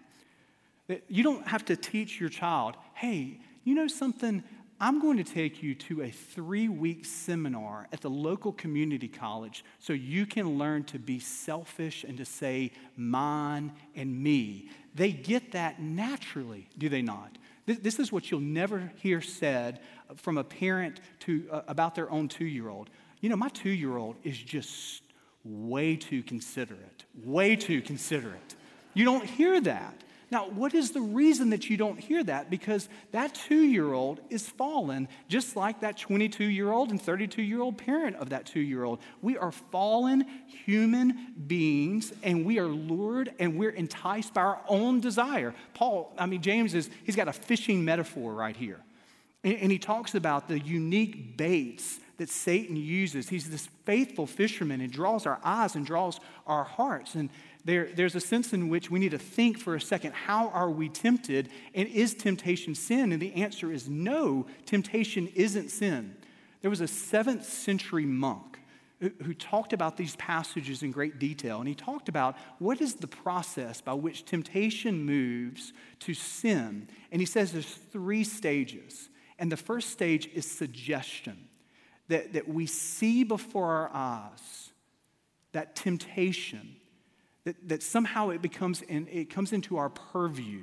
You 1.09 1.23
don't 1.23 1.47
have 1.47 1.65
to 1.67 1.77
teach 1.77 2.21
your 2.21 2.29
child 2.29 2.77
hey 2.95 3.39
you 3.65 3.75
know 3.75 3.89
something 3.89 4.43
I'm 4.83 4.99
going 4.99 5.17
to 5.19 5.25
take 5.25 5.63
you 5.63 5.77
to 5.77 6.03
a 6.03 6.11
three 6.11 6.69
week 6.69 7.05
seminar 7.05 7.87
at 7.93 8.01
the 8.01 8.11
local 8.11 8.51
community 8.51 9.07
college 9.07 9.65
so 9.79 9.93
you 9.93 10.27
can 10.27 10.59
learn 10.59 10.83
to 10.87 10.99
be 10.99 11.21
selfish 11.21 12.03
and 12.03 12.19
to 12.19 12.25
say 12.25 12.73
mine 12.97 13.71
and 13.95 14.21
me. 14.21 14.71
They 14.97 15.13
get 15.13 15.53
that 15.53 15.81
naturally, 15.81 16.69
do 16.79 16.89
they 16.89 17.01
not? 17.01 17.39
This 17.65 18.01
is 18.01 18.11
what 18.11 18.29
you'll 18.29 18.41
never 18.41 18.91
hear 18.97 19.21
said 19.21 19.79
from 20.17 20.37
a 20.37 20.43
parent 20.43 21.01
to, 21.21 21.47
uh, 21.53 21.63
about 21.69 21.95
their 21.95 22.11
own 22.11 22.27
two 22.27 22.45
year 22.45 22.69
old. 22.69 22.91
You 23.21 23.29
know, 23.29 23.37
my 23.37 23.51
two 23.51 23.71
year 23.71 23.97
old 23.97 24.17
is 24.25 24.37
just 24.37 25.05
way 25.45 25.95
too 25.95 26.25
considerate, 26.25 27.05
way 27.23 27.55
too 27.55 27.83
considerate. 27.83 28.57
You 28.95 29.05
don't 29.05 29.25
hear 29.25 29.61
that. 29.61 29.95
Now, 30.33 30.49
what 30.49 30.73
is 30.73 30.93
the 30.93 31.01
reason 31.03 31.51
that 31.51 31.69
you 31.69 31.77
don't 31.77 32.01
hear 32.01 32.25
that? 32.25 32.49
Because 32.49 32.89
that 33.11 33.35
two 33.35 33.65
year 33.65 33.93
old 33.93 34.19
is 34.31 34.49
fallen, 34.49 35.07
just 35.29 35.57
like 35.57 35.81
that 35.81 35.99
22 35.99 36.45
year 36.45 36.73
old 36.73 36.91
and 36.91 37.01
32 37.01 37.43
year 37.43 37.61
old 37.61 37.77
parent 37.77 38.17
of 38.17 38.31
that 38.31 38.47
two 38.47 38.61
year 38.61 38.83
old. 38.83 39.01
We 39.21 39.37
are 39.37 39.53
fallen 39.53 40.25
human 40.65 41.35
beings, 41.47 42.15
and 42.23 42.47
we 42.47 42.59
are 42.59 42.67
lured 42.67 43.35
and 43.39 43.59
we're 43.59 43.73
enticed 43.73 44.33
by 44.33 44.41
our 44.41 44.61
own 44.69 45.01
desire. 45.01 45.55
Paul, 45.75 46.15
I 46.17 46.25
mean, 46.25 46.41
James 46.41 46.73
is, 46.73 46.89
he's 47.05 47.15
got 47.15 47.29
a 47.29 47.35
fishing 47.35 47.85
metaphor 47.85 48.33
right 48.33 48.57
here. 48.57 48.81
And, 49.45 49.57
and 49.57 49.71
he 49.71 49.79
talks 49.79 50.15
about 50.15 50.49
the 50.49 50.59
unique 50.59 51.37
baits 51.37 52.01
that 52.17 52.31
Satan 52.31 52.77
uses. 52.77 53.29
He's 53.29 53.51
this 53.51 53.69
faithful 53.85 54.27
fisherman 54.27 54.81
and 54.81 54.93
draws 54.93 55.27
our 55.27 55.41
eyes 55.45 55.75
and 55.75 55.85
draws 55.85 56.21
our 56.47 56.65
hearts. 56.65 57.17
And 57.17 57.31
there, 57.65 57.89
there's 57.95 58.15
a 58.15 58.21
sense 58.21 58.53
in 58.53 58.69
which 58.69 58.91
we 58.91 58.99
need 58.99 59.13
to 59.13 59.19
think 59.19 59.59
for 59.59 59.77
a 59.77 59.81
second 59.81 60.13
how 60.13 60.49
are 60.49 60.71
we 60.71 60.89
tempted? 60.89 61.49
And 61.75 61.89
is 61.89 62.15
temptation 62.15 62.75
sin? 62.75 63.13
And 63.13 63.23
the 63.23 63.33
answer 63.35 63.73
is 63.73 63.89
no, 63.89 64.47
temptation 64.67 65.29
isn't 65.35 65.71
sin. 65.71 66.17
There 66.61 66.71
was 66.71 66.81
a 66.81 66.89
seventh 66.89 67.45
century 67.45 68.07
monk 68.07 68.59
who, 69.23 69.35
talked 69.35 69.73
about 69.73 69.97
these 69.97 70.15
passages 70.15 70.85
in 70.85 70.93
great 70.93 71.19
detail. 71.19 71.59
And 71.59 71.67
he 71.67 71.75
talked 71.75 72.09
about 72.09 72.37
what 72.59 72.81
is 72.81 72.95
the 72.95 73.09
process 73.09 73.81
by 73.81 73.95
which 73.95 74.25
temptation 74.25 75.05
moves 75.05 75.73
to 76.01 76.15
sin. 76.15 76.89
And 77.11 77.21
he 77.21 77.27
says 77.27 77.51
there's 77.51 77.67
three 77.67 78.23
stages. 78.23 79.09
And 79.41 79.51
the 79.51 79.57
first 79.57 79.91
stage 79.91 80.29
is 80.33 80.49
suggestion 80.49 81.49
that, 82.07 82.35
that 82.35 82.47
we 82.47 82.67
see 82.67 83.25
before 83.25 83.73
our 83.73 83.91
eyes 83.93 84.71
that 85.51 85.75
temptation, 85.75 86.77
that, 87.45 87.57
that 87.69 87.83
somehow 87.83 88.31
it 88.31 88.43
becomes 88.43 88.83
in, 88.83 89.09
it 89.09 89.31
comes 89.31 89.53
into 89.53 89.77
our 89.77 89.89
purview. 89.89 90.63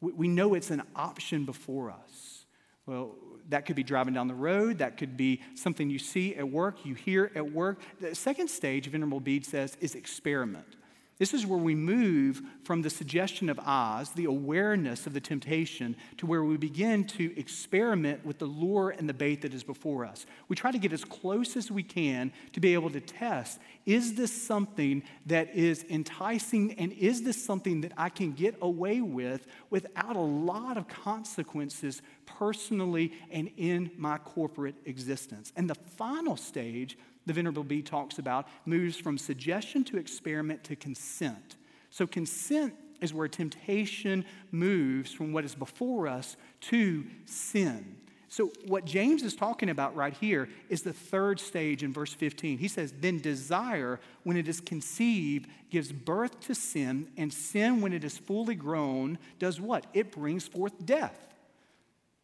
We, 0.00 0.12
we 0.12 0.28
know 0.28 0.54
it's 0.54 0.70
an 0.70 0.82
option 0.94 1.44
before 1.44 1.90
us. 1.90 2.44
Well, 2.86 3.14
that 3.48 3.66
could 3.66 3.76
be 3.76 3.82
driving 3.82 4.14
down 4.14 4.28
the 4.28 4.34
road. 4.34 4.78
That 4.78 4.96
could 4.96 5.16
be 5.16 5.40
something 5.54 5.90
you 5.90 5.98
see 5.98 6.34
at 6.36 6.48
work, 6.48 6.84
you 6.84 6.94
hear 6.94 7.30
at 7.34 7.52
work. 7.52 7.80
The 8.00 8.14
second 8.14 8.48
stage, 8.48 8.88
Venerable 8.88 9.20
Bede 9.20 9.44
says, 9.44 9.76
is 9.80 9.94
experiment. 9.94 10.76
This 11.22 11.34
is 11.34 11.46
where 11.46 11.56
we 11.56 11.76
move 11.76 12.42
from 12.64 12.82
the 12.82 12.90
suggestion 12.90 13.48
of 13.48 13.60
Oz, 13.60 14.10
the 14.10 14.24
awareness 14.24 15.06
of 15.06 15.12
the 15.14 15.20
temptation, 15.20 15.94
to 16.16 16.26
where 16.26 16.42
we 16.42 16.56
begin 16.56 17.04
to 17.04 17.38
experiment 17.38 18.26
with 18.26 18.40
the 18.40 18.46
lure 18.46 18.90
and 18.90 19.08
the 19.08 19.14
bait 19.14 19.42
that 19.42 19.54
is 19.54 19.62
before 19.62 20.04
us. 20.04 20.26
We 20.48 20.56
try 20.56 20.72
to 20.72 20.78
get 20.78 20.92
as 20.92 21.04
close 21.04 21.56
as 21.56 21.70
we 21.70 21.84
can 21.84 22.32
to 22.54 22.58
be 22.58 22.74
able 22.74 22.90
to 22.90 23.00
test 23.00 23.60
is 23.86 24.14
this 24.14 24.32
something 24.32 25.04
that 25.26 25.54
is 25.54 25.84
enticing 25.88 26.72
and 26.72 26.92
is 26.94 27.22
this 27.22 27.44
something 27.44 27.82
that 27.82 27.92
I 27.96 28.08
can 28.08 28.32
get 28.32 28.56
away 28.60 29.00
with 29.00 29.46
without 29.70 30.16
a 30.16 30.20
lot 30.20 30.76
of 30.76 30.88
consequences 30.88 32.02
personally 32.26 33.12
and 33.30 33.48
in 33.56 33.92
my 33.96 34.18
corporate 34.18 34.74
existence? 34.86 35.52
And 35.54 35.70
the 35.70 35.76
final 35.76 36.36
stage 36.36 36.98
the 37.26 37.32
Venerable 37.32 37.64
Bede 37.64 37.86
talks 37.86 38.18
about 38.18 38.46
moves 38.66 38.96
from 38.96 39.18
suggestion 39.18 39.84
to 39.84 39.98
experiment 39.98 40.64
to 40.64 40.76
consent. 40.76 41.56
So, 41.90 42.06
consent 42.06 42.74
is 43.00 43.12
where 43.12 43.28
temptation 43.28 44.24
moves 44.50 45.12
from 45.12 45.32
what 45.32 45.44
is 45.44 45.54
before 45.54 46.08
us 46.08 46.36
to 46.60 47.04
sin. 47.24 47.96
So, 48.32 48.50
what 48.64 48.86
James 48.86 49.22
is 49.24 49.34
talking 49.34 49.68
about 49.68 49.94
right 49.94 50.14
here 50.14 50.48
is 50.70 50.80
the 50.80 50.92
third 50.94 51.38
stage 51.38 51.82
in 51.82 51.92
verse 51.92 52.14
15. 52.14 52.56
He 52.56 52.68
says, 52.68 52.94
Then 52.98 53.18
desire, 53.18 54.00
when 54.22 54.38
it 54.38 54.48
is 54.48 54.58
conceived, 54.58 55.50
gives 55.68 55.92
birth 55.92 56.40
to 56.46 56.54
sin, 56.54 57.08
and 57.18 57.30
sin, 57.30 57.82
when 57.82 57.92
it 57.92 58.04
is 58.04 58.16
fully 58.16 58.54
grown, 58.54 59.18
does 59.38 59.60
what? 59.60 59.86
It 59.92 60.12
brings 60.12 60.48
forth 60.48 60.86
death. 60.86 61.34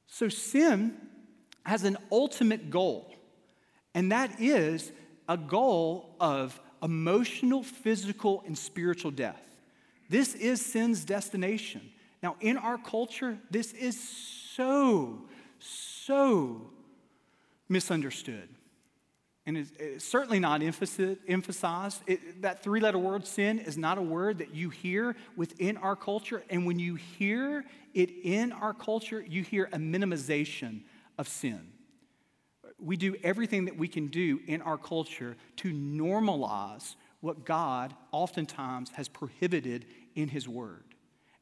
So, 0.06 0.30
sin 0.30 0.96
has 1.66 1.84
an 1.84 1.98
ultimate 2.10 2.70
goal. 2.70 3.14
And 3.98 4.12
that 4.12 4.40
is 4.40 4.92
a 5.28 5.36
goal 5.36 6.14
of 6.20 6.60
emotional, 6.80 7.64
physical, 7.64 8.44
and 8.46 8.56
spiritual 8.56 9.10
death. 9.10 9.42
This 10.08 10.36
is 10.36 10.64
sin's 10.64 11.04
destination. 11.04 11.80
Now, 12.22 12.36
in 12.40 12.58
our 12.58 12.78
culture, 12.78 13.36
this 13.50 13.72
is 13.72 14.00
so, 14.00 15.22
so 15.58 16.70
misunderstood. 17.68 18.48
And 19.46 19.58
it's, 19.58 19.72
it's 19.80 20.04
certainly 20.04 20.38
not 20.38 20.62
emphasized. 20.62 22.00
It, 22.06 22.42
that 22.42 22.62
three 22.62 22.78
letter 22.78 22.98
word, 22.98 23.26
sin, 23.26 23.58
is 23.58 23.76
not 23.76 23.98
a 23.98 24.02
word 24.02 24.38
that 24.38 24.54
you 24.54 24.70
hear 24.70 25.16
within 25.34 25.76
our 25.76 25.96
culture. 25.96 26.44
And 26.50 26.66
when 26.66 26.78
you 26.78 26.94
hear 26.94 27.64
it 27.94 28.10
in 28.22 28.52
our 28.52 28.74
culture, 28.74 29.24
you 29.28 29.42
hear 29.42 29.68
a 29.72 29.78
minimization 29.78 30.82
of 31.18 31.26
sin 31.26 31.72
we 32.78 32.96
do 32.96 33.16
everything 33.22 33.64
that 33.66 33.76
we 33.76 33.88
can 33.88 34.06
do 34.06 34.40
in 34.46 34.62
our 34.62 34.78
culture 34.78 35.36
to 35.56 35.72
normalize 35.72 36.96
what 37.20 37.44
God 37.44 37.94
oftentimes 38.12 38.90
has 38.90 39.08
prohibited 39.08 39.86
in 40.14 40.28
His 40.28 40.48
Word. 40.48 40.84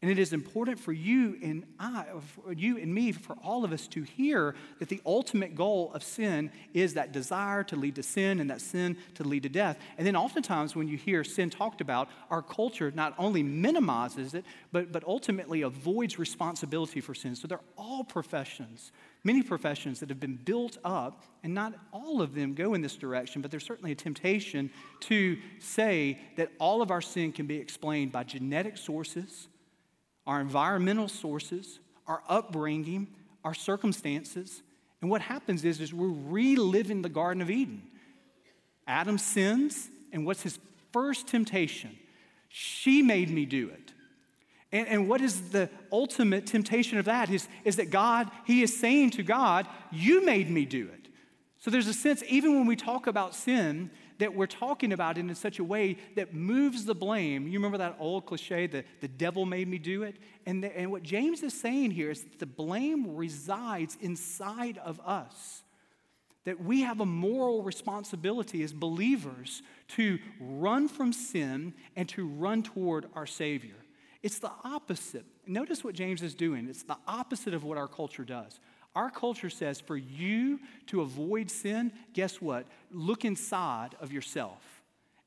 And 0.02 0.10
it 0.10 0.18
is 0.18 0.34
important 0.34 0.78
for 0.78 0.92
you 0.92 1.38
and 1.42 1.64
I, 1.80 2.04
for 2.20 2.52
you 2.52 2.76
and 2.76 2.94
me, 2.94 3.12
for 3.12 3.34
all 3.42 3.64
of 3.64 3.72
us 3.72 3.88
to 3.88 4.02
hear 4.02 4.54
that 4.78 4.90
the 4.90 5.00
ultimate 5.06 5.54
goal 5.54 5.90
of 5.94 6.02
sin 6.02 6.50
is 6.74 6.94
that 6.94 7.12
desire 7.12 7.64
to 7.64 7.76
lead 7.76 7.94
to 7.94 8.02
sin 8.02 8.38
and 8.38 8.50
that 8.50 8.60
sin 8.60 8.98
to 9.14 9.24
lead 9.24 9.44
to 9.44 9.48
death. 9.48 9.78
And 9.96 10.06
then 10.06 10.14
oftentimes 10.14 10.76
when 10.76 10.86
you 10.86 10.98
hear 10.98 11.24
sin 11.24 11.48
talked 11.48 11.80
about, 11.80 12.10
our 12.30 12.42
culture 12.42 12.92
not 12.94 13.14
only 13.16 13.42
minimizes 13.42 14.34
it, 14.34 14.44
but, 14.70 14.92
but 14.92 15.02
ultimately 15.04 15.62
avoids 15.62 16.18
responsibility 16.18 17.00
for 17.00 17.14
sin. 17.14 17.34
So 17.34 17.48
they're 17.48 17.58
all 17.78 18.04
professions 18.04 18.92
many 19.26 19.42
professions 19.42 19.98
that 20.00 20.08
have 20.08 20.20
been 20.20 20.36
built 20.36 20.78
up, 20.84 21.24
and 21.42 21.52
not 21.52 21.74
all 21.92 22.22
of 22.22 22.34
them 22.34 22.54
go 22.54 22.74
in 22.74 22.80
this 22.80 22.94
direction, 22.94 23.42
but 23.42 23.50
there's 23.50 23.66
certainly 23.66 23.90
a 23.90 23.96
temptation 23.96 24.70
to 25.00 25.36
say 25.58 26.18
that 26.36 26.52
all 26.60 26.80
of 26.80 26.92
our 26.92 27.00
sin 27.00 27.32
can 27.32 27.46
be 27.46 27.56
explained 27.56 28.12
by 28.12 28.22
genetic 28.22 28.76
sources, 28.78 29.48
our 30.26 30.40
environmental 30.40 31.08
sources, 31.08 31.80
our 32.06 32.22
upbringing, 32.28 33.08
our 33.44 33.52
circumstances. 33.52 34.62
And 35.00 35.10
what 35.10 35.20
happens 35.20 35.64
is, 35.64 35.80
is 35.80 35.92
we're 35.92 36.08
reliving 36.08 37.02
the 37.02 37.08
Garden 37.08 37.42
of 37.42 37.50
Eden. 37.50 37.82
Adam 38.86 39.18
sins, 39.18 39.90
and 40.12 40.24
what's 40.24 40.42
his 40.42 40.60
first 40.92 41.26
temptation? 41.26 41.98
She 42.48 43.02
made 43.02 43.30
me 43.30 43.44
do 43.44 43.68
it. 43.70 43.92
And, 44.72 44.88
and 44.88 45.08
what 45.08 45.20
is 45.20 45.50
the 45.50 45.70
ultimate 45.92 46.46
temptation 46.46 46.98
of 46.98 47.04
that 47.04 47.30
is, 47.30 47.48
is 47.64 47.76
that 47.76 47.90
God, 47.90 48.30
He 48.44 48.62
is 48.62 48.78
saying 48.78 49.10
to 49.10 49.22
God, 49.22 49.66
You 49.92 50.24
made 50.24 50.50
me 50.50 50.64
do 50.64 50.88
it. 50.92 51.08
So 51.58 51.70
there's 51.70 51.88
a 51.88 51.94
sense, 51.94 52.22
even 52.28 52.54
when 52.54 52.66
we 52.66 52.76
talk 52.76 53.06
about 53.06 53.34
sin, 53.34 53.90
that 54.18 54.34
we're 54.34 54.46
talking 54.46 54.92
about 54.92 55.18
it 55.18 55.20
in 55.20 55.34
such 55.34 55.58
a 55.58 55.64
way 55.64 55.98
that 56.14 56.34
moves 56.34 56.84
the 56.84 56.94
blame. 56.94 57.46
You 57.46 57.58
remember 57.58 57.78
that 57.78 57.96
old 57.98 58.26
cliche, 58.26 58.66
the, 58.66 58.84
the 59.00 59.08
devil 59.08 59.44
made 59.44 59.68
me 59.68 59.78
do 59.78 60.02
it? 60.02 60.16
And, 60.46 60.62
the, 60.62 60.76
and 60.78 60.90
what 60.90 61.02
James 61.02 61.42
is 61.42 61.58
saying 61.58 61.90
here 61.90 62.10
is 62.10 62.22
that 62.22 62.38
the 62.38 62.46
blame 62.46 63.16
resides 63.16 63.98
inside 64.00 64.78
of 64.78 65.00
us. 65.04 65.62
That 66.44 66.62
we 66.62 66.82
have 66.82 67.00
a 67.00 67.06
moral 67.06 67.62
responsibility 67.62 68.62
as 68.62 68.72
believers 68.72 69.62
to 69.88 70.18
run 70.40 70.88
from 70.88 71.12
sin 71.12 71.74
and 71.96 72.08
to 72.10 72.26
run 72.26 72.62
toward 72.62 73.06
our 73.14 73.26
Savior. 73.26 73.74
It's 74.22 74.38
the 74.38 74.50
opposite. 74.64 75.24
Notice 75.46 75.84
what 75.84 75.94
James 75.94 76.22
is 76.22 76.34
doing. 76.34 76.68
It's 76.68 76.82
the 76.82 76.96
opposite 77.06 77.54
of 77.54 77.64
what 77.64 77.78
our 77.78 77.88
culture 77.88 78.24
does. 78.24 78.58
Our 78.94 79.10
culture 79.10 79.50
says 79.50 79.80
for 79.80 79.96
you 79.96 80.58
to 80.86 81.02
avoid 81.02 81.50
sin, 81.50 81.92
guess 82.14 82.40
what? 82.40 82.66
Look 82.90 83.24
inside 83.24 83.90
of 84.00 84.12
yourself 84.12 84.62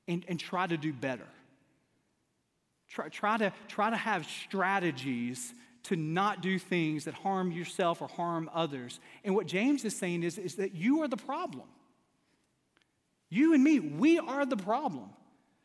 and, 0.07 0.25
and 0.27 0.39
try 0.39 0.65
to 0.65 0.75
do 0.75 0.91
better. 0.91 1.27
Try, 2.89 3.09
try, 3.09 3.37
to, 3.37 3.53
try 3.67 3.91
to 3.91 3.95
have 3.95 4.25
strategies 4.25 5.53
to 5.83 5.95
not 5.95 6.41
do 6.41 6.57
things 6.57 7.05
that 7.05 7.13
harm 7.13 7.51
yourself 7.51 8.01
or 8.01 8.07
harm 8.07 8.49
others. 8.53 8.99
And 9.23 9.35
what 9.35 9.45
James 9.45 9.85
is 9.85 9.95
saying 9.95 10.23
is, 10.23 10.37
is 10.39 10.55
that 10.55 10.73
you 10.73 11.03
are 11.03 11.07
the 11.07 11.17
problem. 11.17 11.67
You 13.29 13.53
and 13.53 13.63
me, 13.63 13.79
we 13.79 14.17
are 14.17 14.45
the 14.45 14.57
problem. 14.57 15.11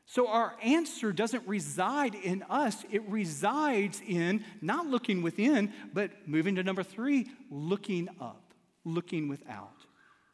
So 0.07 0.29
our 0.29 0.55
answer 0.63 1.13
doesn't 1.13 1.47
reside 1.47 2.15
in 2.15 2.43
us, 2.51 2.85
it 2.91 3.03
resides 3.09 4.03
in 4.07 4.45
not 4.61 4.87
looking 4.87 5.23
within, 5.23 5.73
but 5.93 6.11
moving 6.27 6.57
to 6.57 6.63
number 6.63 6.83
three, 6.83 7.31
looking 7.51 8.09
up, 8.21 8.53
looking 8.85 9.29
without. 9.29 9.73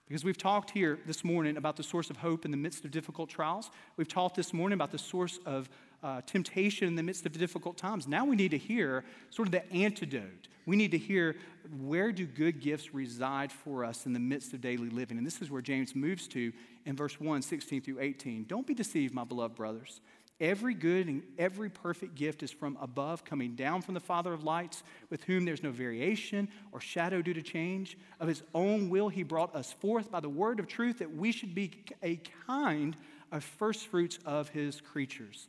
Because 0.09 0.25
we've 0.25 0.37
talked 0.37 0.73
here 0.73 0.99
this 1.07 1.23
morning 1.23 1.57
about 1.57 1.77
the 1.77 1.85
source 1.85 2.11
of 2.11 2.17
hope 2.17 2.45
in 2.45 2.51
the 2.51 2.57
midst 2.57 2.85
of 2.85 2.91
difficult 2.91 3.31
trials. 3.31 3.71
We've 3.97 4.09
talked 4.09 4.35
this 4.35 4.53
morning 4.53 4.75
about 4.75 4.91
the 4.91 4.99
source 4.99 5.39
of 5.47 5.71
uh, 6.03 6.21
temptation 6.23 6.89
in 6.89 6.95
the 6.95 7.03
midst 7.03 7.27
of 7.27 7.33
difficult 7.33 7.77
times. 7.77 8.09
Now 8.09 8.25
we 8.25 8.37
need 8.37 8.53
to 8.53 8.59
hear 8.59 9.05
sort 9.31 9.49
of 9.49 9.53
the 9.53 9.71
antidote. 9.73 10.49
We 10.67 10.77
need 10.77 10.91
to 10.93 10.99
hear 10.99 11.37
where 11.81 12.13
do 12.13 12.27
good 12.27 12.61
gifts 12.61 12.95
reside 12.95 13.51
for 13.51 13.85
us 13.85 14.07
in 14.07 14.13
the 14.13 14.21
midst 14.21 14.53
of 14.53 14.61
daily 14.61 14.89
living. 14.89 15.19
And 15.19 15.27
this 15.27 15.43
is 15.43 15.51
where 15.51 15.63
James 15.63 15.95
moves 15.95 16.29
to 16.29 16.53
in 16.87 16.97
verse 16.97 17.21
1, 17.21 17.43
16 17.43 17.83
through 17.83 18.01
18. 18.01 18.45
Don't 18.45 18.67
be 18.67 18.75
deceived, 18.75 19.15
my 19.15 19.25
beloved 19.25 19.55
brothers. 19.55 20.01
Every 20.41 20.73
good 20.73 21.07
and 21.07 21.23
every 21.39 21.69
perfect 21.69 22.15
gift 22.15 22.43
is 22.43 22.51
from 22.51 22.79
above, 22.81 23.27
coming 23.27 23.55
down 23.55 23.83
from 23.83 23.93
the 23.93 24.01
Father 24.01 24.33
of 24.33 24.43
lights, 24.43 24.83
with 25.11 25.23
whom 25.25 25.45
there's 25.45 25.63
no 25.63 25.71
variation 25.71 26.49
or 26.73 26.81
shadow 26.81 27.21
due 27.21 27.35
to 27.35 27.43
change. 27.43 27.99
Of 28.19 28.29
his 28.29 28.43
own 28.55 28.89
will, 28.89 29.11
he 29.11 29.23
brought 29.23 29.55
us 29.55 29.73
forth 29.73 30.11
by 30.11 30.21
the 30.21 30.31
word 30.31 30.59
of 30.59 30.67
truth 30.67 30.99
that 31.01 31.15
we 31.15 31.31
should 31.31 31.55
be 31.55 31.73
a 32.03 32.17
kind 32.47 32.97
of 33.31 33.45
first 33.45 33.89
fruits 33.89 34.19
of 34.25 34.49
his 34.49 34.81
creatures. 34.81 35.49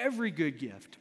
Every 0.00 0.30
good 0.30 0.58
gift 0.58 0.98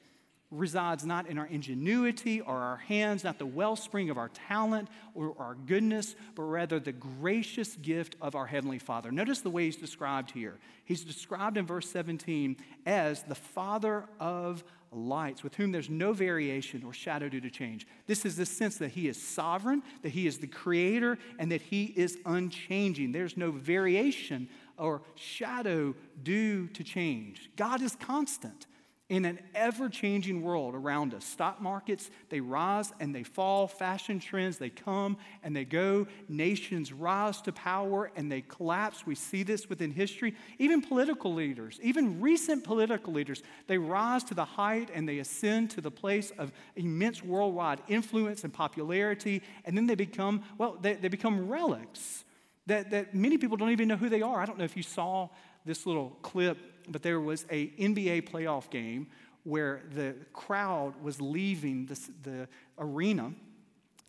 resides 0.51 1.05
not 1.05 1.27
in 1.27 1.37
our 1.37 1.45
ingenuity 1.45 2.41
or 2.41 2.55
our 2.57 2.77
hands, 2.77 3.23
not 3.23 3.39
the 3.39 3.45
wellspring 3.45 4.09
of 4.09 4.17
our 4.17 4.29
talent 4.29 4.89
or 5.15 5.33
our 5.39 5.55
goodness, 5.55 6.15
but 6.35 6.43
rather 6.43 6.79
the 6.79 6.91
gracious 6.91 7.75
gift 7.77 8.17
of 8.21 8.35
our 8.35 8.45
Heavenly 8.45 8.79
Father. 8.79 9.11
Notice 9.11 9.39
the 9.39 9.49
way 9.49 9.65
he's 9.65 9.77
described 9.77 10.31
here. 10.31 10.59
He's 10.83 11.05
described 11.05 11.57
in 11.57 11.65
verse 11.65 11.89
17 11.89 12.57
as 12.85 13.23
the 13.23 13.35
Father 13.35 14.03
of 14.19 14.65
lights, 14.91 15.41
with 15.41 15.55
whom 15.55 15.71
there's 15.71 15.89
no 15.89 16.11
variation 16.11 16.83
or 16.83 16.91
shadow 16.91 17.29
due 17.29 17.39
to 17.39 17.49
change. 17.49 17.87
This 18.07 18.25
is 18.25 18.35
the 18.35 18.45
sense 18.45 18.75
that 18.77 18.91
he 18.91 19.07
is 19.07 19.21
sovereign, 19.21 19.83
that 20.01 20.09
he 20.09 20.27
is 20.27 20.39
the 20.39 20.47
creator, 20.47 21.17
and 21.39 21.49
that 21.53 21.61
he 21.61 21.85
is 21.85 22.17
unchanging. 22.25 23.13
There's 23.13 23.37
no 23.37 23.51
variation 23.51 24.49
or 24.77 25.01
shadow 25.15 25.95
due 26.23 26.67
to 26.67 26.83
change. 26.83 27.51
God 27.55 27.81
is 27.81 27.95
constant. 27.95 28.65
In 29.11 29.25
an 29.25 29.37
ever 29.53 29.89
changing 29.89 30.41
world 30.41 30.73
around 30.73 31.13
us. 31.13 31.25
Stock 31.25 31.61
markets, 31.61 32.09
they 32.29 32.39
rise 32.39 32.93
and 33.01 33.13
they 33.13 33.23
fall. 33.23 33.67
Fashion 33.67 34.21
trends, 34.21 34.57
they 34.57 34.69
come 34.69 35.17
and 35.43 35.53
they 35.53 35.65
go. 35.65 36.07
Nations 36.29 36.93
rise 36.93 37.41
to 37.41 37.51
power 37.51 38.09
and 38.15 38.31
they 38.31 38.39
collapse. 38.39 39.05
We 39.05 39.15
see 39.15 39.43
this 39.43 39.67
within 39.67 39.91
history. 39.91 40.33
Even 40.59 40.81
political 40.81 41.33
leaders, 41.33 41.77
even 41.83 42.21
recent 42.21 42.63
political 42.63 43.11
leaders, 43.11 43.43
they 43.67 43.77
rise 43.77 44.23
to 44.23 44.33
the 44.33 44.45
height 44.45 44.89
and 44.93 45.09
they 45.09 45.19
ascend 45.19 45.71
to 45.71 45.81
the 45.81 45.91
place 45.91 46.31
of 46.37 46.53
immense 46.77 47.21
worldwide 47.21 47.81
influence 47.89 48.45
and 48.45 48.53
popularity. 48.53 49.41
And 49.65 49.75
then 49.75 49.87
they 49.87 49.95
become, 49.95 50.41
well, 50.57 50.77
they, 50.81 50.93
they 50.93 51.09
become 51.09 51.49
relics 51.49 52.23
that, 52.67 52.91
that 52.91 53.13
many 53.13 53.37
people 53.37 53.57
don't 53.57 53.71
even 53.71 53.89
know 53.89 53.97
who 53.97 54.07
they 54.07 54.21
are. 54.21 54.39
I 54.39 54.45
don't 54.45 54.57
know 54.57 54.63
if 54.63 54.77
you 54.77 54.83
saw 54.83 55.27
this 55.65 55.85
little 55.85 56.17
clip 56.21 56.57
but 56.89 57.01
there 57.01 57.19
was 57.19 57.45
a 57.49 57.67
NBA 57.69 58.29
playoff 58.29 58.69
game 58.69 59.07
where 59.43 59.81
the 59.93 60.15
crowd 60.33 60.93
was 61.01 61.19
leaving 61.19 61.85
the, 61.87 62.09
the 62.23 62.47
arena, 62.77 63.33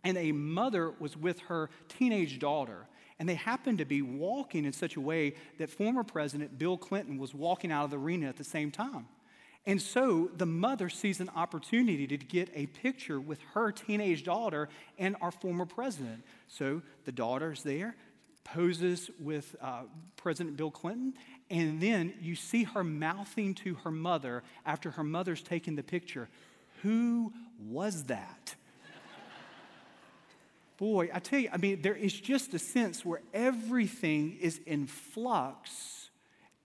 and 0.05 0.19
a 0.19 0.33
mother 0.33 0.93
was 0.99 1.17
with 1.17 1.41
her 1.41 1.71
teenage 1.89 2.39
daughter. 2.39 2.87
And 3.19 3.29
they 3.29 3.35
happened 3.35 3.79
to 3.79 3.85
be 3.85 4.03
walking 4.03 4.65
in 4.65 4.73
such 4.73 4.97
a 4.97 5.01
way 5.01 5.35
that 5.59 5.71
former 5.71 6.03
President 6.03 6.59
Bill 6.59 6.77
Clinton 6.77 7.19
was 7.19 7.33
walking 7.33 7.71
out 7.71 7.85
of 7.85 7.91
the 7.91 7.99
arena 7.99 8.29
at 8.29 8.37
the 8.37 8.45
same 8.45 8.71
time. 8.71 9.07
And 9.65 9.81
so 9.81 10.29
the 10.37 10.47
mother 10.47 10.89
sees 10.89 11.21
an 11.21 11.31
opportunity 11.37 12.07
to 12.09 12.17
get 12.17 12.51
a 12.53 12.67
picture 12.67 13.21
with 13.21 13.39
her 13.55 13.71
teenage 13.71 14.25
daughter 14.25 14.69
and 14.99 15.15
our 15.21 15.31
former 15.31 15.67
president. 15.67 16.25
So 16.49 16.83
the 17.05 17.13
daughter's 17.13 17.63
there, 17.63 17.95
poses 18.45 19.09
with 19.21 19.55
uh, 19.61 19.83
President 20.17 20.57
Bill 20.57 20.71
Clinton, 20.71 21.15
and 21.53 21.81
then 21.83 22.15
you 22.21 22.35
see 22.35 22.65
her 22.65 22.83
mouthing 22.83 23.55
to 23.57 23.75
her 23.75 23.91
mother 23.91 24.43
after 24.65 24.91
her 24.93 25.05
mother's 25.05 25.43
taken 25.43 25.77
the 25.77 25.83
picture, 25.83 26.29
Who 26.83 27.33
was 27.69 28.05
that? 28.05 28.57
Boy, 30.79 31.11
I 31.13 31.21
tell 31.21 31.39
you, 31.39 31.51
I 31.53 31.59
mean, 31.59 31.83
there 31.83 31.95
is 31.95 32.19
just 32.19 32.55
a 32.55 32.59
sense 32.59 33.05
where 33.05 33.21
everything 33.33 34.39
is 34.41 34.61
in 34.67 34.87
flux, 34.87 36.11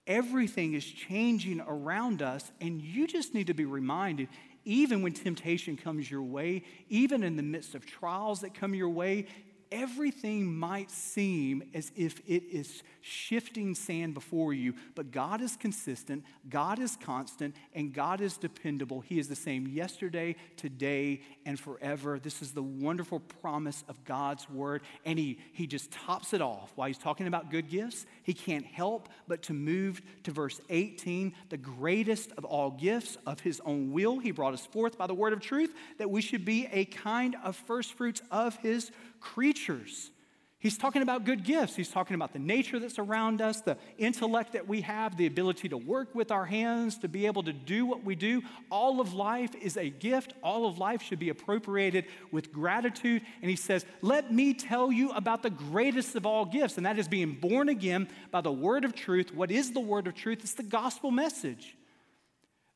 everything 0.07 0.73
is 0.73 0.85
changing 0.85 1.61
around 1.67 2.21
us, 2.21 2.51
and 2.61 2.81
you 2.81 3.05
just 3.05 3.35
need 3.35 3.47
to 3.47 3.53
be 3.53 3.65
reminded 3.65 4.29
even 4.63 5.01
when 5.01 5.13
temptation 5.13 5.77
comes 5.77 6.09
your 6.09 6.23
way, 6.23 6.63
even 6.89 7.23
in 7.23 7.37
the 7.37 7.43
midst 7.43 7.73
of 7.75 7.85
trials 7.85 8.41
that 8.41 8.53
come 8.53 8.73
your 8.73 8.89
way, 8.89 9.25
everything 9.71 10.57
might 10.57 10.91
seem 10.91 11.63
as 11.73 11.91
if 11.95 12.19
it 12.27 12.43
is 12.51 12.83
shifting 13.01 13.73
sand 13.73 14.13
before 14.13 14.53
you, 14.53 14.73
but 14.95 15.11
God 15.11 15.41
is 15.41 15.55
consistent, 15.55 16.23
God 16.49 16.79
is 16.79 16.97
constant, 16.97 17.55
and 17.73 17.93
God 17.93 18.21
is 18.21 18.37
dependable. 18.37 19.01
He 19.01 19.19
is 19.19 19.27
the 19.27 19.35
same 19.35 19.67
yesterday, 19.67 20.35
today, 20.57 21.21
and 21.45 21.59
forever. 21.59 22.19
This 22.19 22.41
is 22.41 22.51
the 22.51 22.63
wonderful 22.63 23.19
promise 23.19 23.83
of 23.87 24.03
God's 24.03 24.49
word. 24.49 24.81
And 25.05 25.17
he, 25.17 25.39
he 25.53 25.67
just 25.67 25.91
tops 25.91 26.33
it 26.33 26.41
off 26.41 26.71
while 26.75 26.87
he's 26.87 26.97
talking 26.97 27.27
about 27.27 27.49
good 27.49 27.69
gifts. 27.69 28.05
He 28.23 28.33
can't 28.33 28.65
help 28.65 29.09
but 29.27 29.43
to 29.43 29.53
move 29.53 30.01
to 30.23 30.31
verse 30.31 30.59
18 30.69 31.33
the 31.49 31.57
greatest 31.57 32.31
of 32.37 32.45
all 32.45 32.71
gifts 32.71 33.17
of 33.25 33.39
his 33.39 33.61
own 33.65 33.91
will. 33.91 34.19
He 34.19 34.31
brought 34.31 34.53
us 34.53 34.65
forth 34.65 34.97
by 34.97 35.07
the 35.07 35.13
word 35.13 35.33
of 35.33 35.39
truth 35.39 35.73
that 35.97 36.09
we 36.09 36.21
should 36.21 36.45
be 36.45 36.67
a 36.71 36.85
kind 36.85 37.35
of 37.43 37.55
first 37.55 37.93
fruits 37.93 38.21
of 38.31 38.57
his 38.57 38.91
creatures. 39.33 40.11
He's 40.59 40.77
talking 40.77 41.03
about 41.03 41.23
good 41.23 41.43
gifts. 41.43 41.75
He's 41.75 41.89
talking 41.89 42.15
about 42.15 42.33
the 42.33 42.39
nature 42.39 42.79
that's 42.79 42.97
around 42.97 43.41
us, 43.41 43.61
the 43.61 43.77
intellect 43.99 44.53
that 44.53 44.67
we 44.67 44.81
have, 44.81 45.15
the 45.15 45.27
ability 45.27 45.69
to 45.69 45.77
work 45.77 46.15
with 46.15 46.31
our 46.31 46.45
hands, 46.45 46.97
to 46.99 47.07
be 47.07 47.27
able 47.27 47.43
to 47.43 47.53
do 47.53 47.85
what 47.85 48.03
we 48.03 48.15
do. 48.15 48.41
All 48.71 48.99
of 48.99 49.13
life 49.13 49.53
is 49.61 49.77
a 49.77 49.89
gift. 49.89 50.33
All 50.41 50.67
of 50.67 50.79
life 50.79 51.03
should 51.03 51.19
be 51.19 51.29
appropriated 51.29 52.05
with 52.31 52.51
gratitude. 52.51 53.21
And 53.41 53.51
he 53.51 53.55
says, 53.55 53.85
Let 54.01 54.33
me 54.33 54.55
tell 54.55 54.91
you 54.91 55.11
about 55.11 55.43
the 55.43 55.51
greatest 55.51 56.15
of 56.15 56.25
all 56.25 56.43
gifts, 56.43 56.77
and 56.77 56.85
that 56.87 56.97
is 56.97 57.07
being 57.07 57.33
born 57.33 57.69
again 57.69 58.09
by 58.31 58.41
the 58.41 58.51
word 58.51 58.83
of 58.83 58.95
truth. 58.95 59.31
What 59.31 59.51
is 59.51 59.73
the 59.73 59.79
word 59.79 60.07
of 60.07 60.15
truth? 60.15 60.39
It's 60.41 60.55
the 60.55 60.63
gospel 60.63 61.11
message 61.11 61.77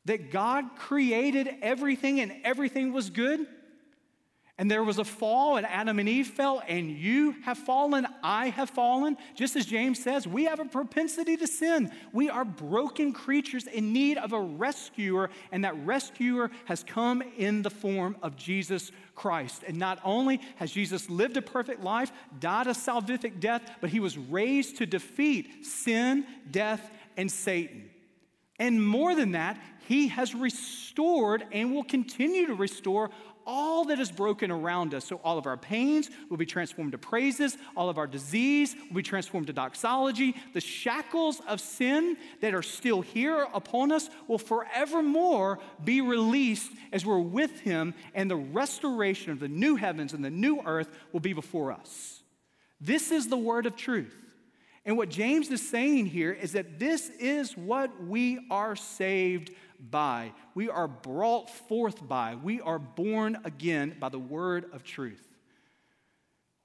that 0.06 0.32
God 0.32 0.66
created 0.78 1.50
everything 1.64 2.20
and 2.20 2.32
everything 2.44 2.94
was 2.94 3.10
good 3.10 3.48
and 4.62 4.70
there 4.70 4.84
was 4.84 5.00
a 5.00 5.04
fall, 5.04 5.58
and 5.58 5.66
Adam 5.66 5.98
and 5.98 6.08
Eve 6.08 6.28
fell, 6.28 6.62
and 6.68 6.92
you 6.92 7.32
have 7.46 7.58
fallen, 7.58 8.06
I 8.22 8.50
have 8.50 8.70
fallen. 8.70 9.18
Just 9.34 9.56
as 9.56 9.66
James 9.66 9.98
says, 9.98 10.28
we 10.28 10.44
have 10.44 10.60
a 10.60 10.66
propensity 10.66 11.36
to 11.38 11.48
sin. 11.48 11.92
We 12.14 12.30
are 12.30 12.46
broken 12.46 13.12
creatures 13.12 13.66
in 13.66 13.92
need 13.92 14.20
of 14.20 14.34
a 14.34 14.40
rescuer, 14.40 15.32
and 15.52 15.66
that 15.66 15.76
rescuer 15.84 16.52
has 16.66 16.84
come 16.84 17.24
in 17.40 17.64
the 17.64 17.72
form 17.72 18.16
of 18.22 18.36
Jesus 18.36 18.92
Christ. 19.16 19.64
And 19.68 19.78
not 19.78 19.98
only 20.04 20.40
has 20.58 20.72
Jesus 20.72 21.10
lived 21.10 21.38
a 21.38 21.42
perfect 21.42 21.82
life, 21.82 22.12
died 22.40 22.68
a 22.68 22.76
salvific 22.76 23.40
death, 23.40 23.64
but 23.82 23.90
he 23.90 24.00
was 24.00 24.16
raised 24.16 24.78
to 24.78 24.86
defeat 24.86 25.66
sin, 25.66 26.24
death, 26.52 26.92
and 27.18 27.32
Satan. 27.32 27.90
And 28.60 28.86
more 28.86 29.16
than 29.16 29.32
that, 29.32 29.60
he 29.88 30.10
has 30.10 30.36
restored 30.36 31.44
and 31.52 31.74
will 31.74 31.84
continue 31.84 32.46
to 32.46 32.54
restore 32.54 33.10
all 33.46 33.86
that 33.86 34.00
is 34.00 34.12
broken 34.12 34.52
around 34.52 34.94
us. 34.94 35.06
So, 35.06 35.20
all 35.24 35.38
of 35.38 35.46
our 35.46 35.58
pains 35.58 36.10
will 36.30 36.38
be 36.38 36.46
transformed 36.46 36.92
to 36.94 36.98
praises, 36.98 37.58
all 37.76 37.90
of 37.90 37.98
our 37.98 38.08
disease 38.08 38.76
will 38.90 38.98
be 38.98 39.04
transformed 39.04 39.48
to 39.48 39.54
doxology. 39.54 40.36
The 40.54 40.62
shackles 40.62 41.42
of 41.48 41.60
sin 41.60 42.18
that 42.42 42.54
are 42.54 42.62
still 42.62 43.02
here 43.02 43.48
upon 43.54 43.92
us 43.92 44.10
will 44.28 44.38
forevermore 44.38 45.60
be 45.84 46.02
released 46.02 46.72
as 46.92 47.06
we're 47.06 47.20
with 47.20 47.60
Him, 47.62 47.94
and 48.14 48.30
the 48.30 48.36
restoration 48.36 49.32
of 49.32 49.40
the 49.40 49.48
new 49.48 49.76
heavens 49.76 50.14
and 50.14 50.24
the 50.24 50.30
new 50.30 50.62
earth 50.66 50.90
will 51.12 51.20
be 51.20 51.34
before 51.34 51.72
us. 51.72 52.24
This 52.80 53.12
is 53.12 53.28
the 53.28 53.38
word 53.38 53.66
of 53.66 53.76
truth. 53.76 54.16
And 54.86 54.98
what 54.98 55.10
James 55.10 55.50
is 55.52 55.68
saying 55.68 56.08
here 56.08 56.32
is 56.32 56.54
that 56.54 56.80
this 56.80 57.10
is 57.20 57.56
what 57.56 58.04
we 58.04 58.48
are 58.50 58.76
saved 58.76 59.52
by. 59.90 60.34
We 60.54 60.70
are 60.70 60.88
brought 60.88 61.50
forth 61.50 62.08
by. 62.08 62.36
We 62.36 62.62
are 62.62 62.80
born 62.80 63.40
again 63.44 63.96
by 64.00 64.10
the 64.10 64.20
word 64.20 64.66
of 64.74 64.84
truth. 64.84 65.28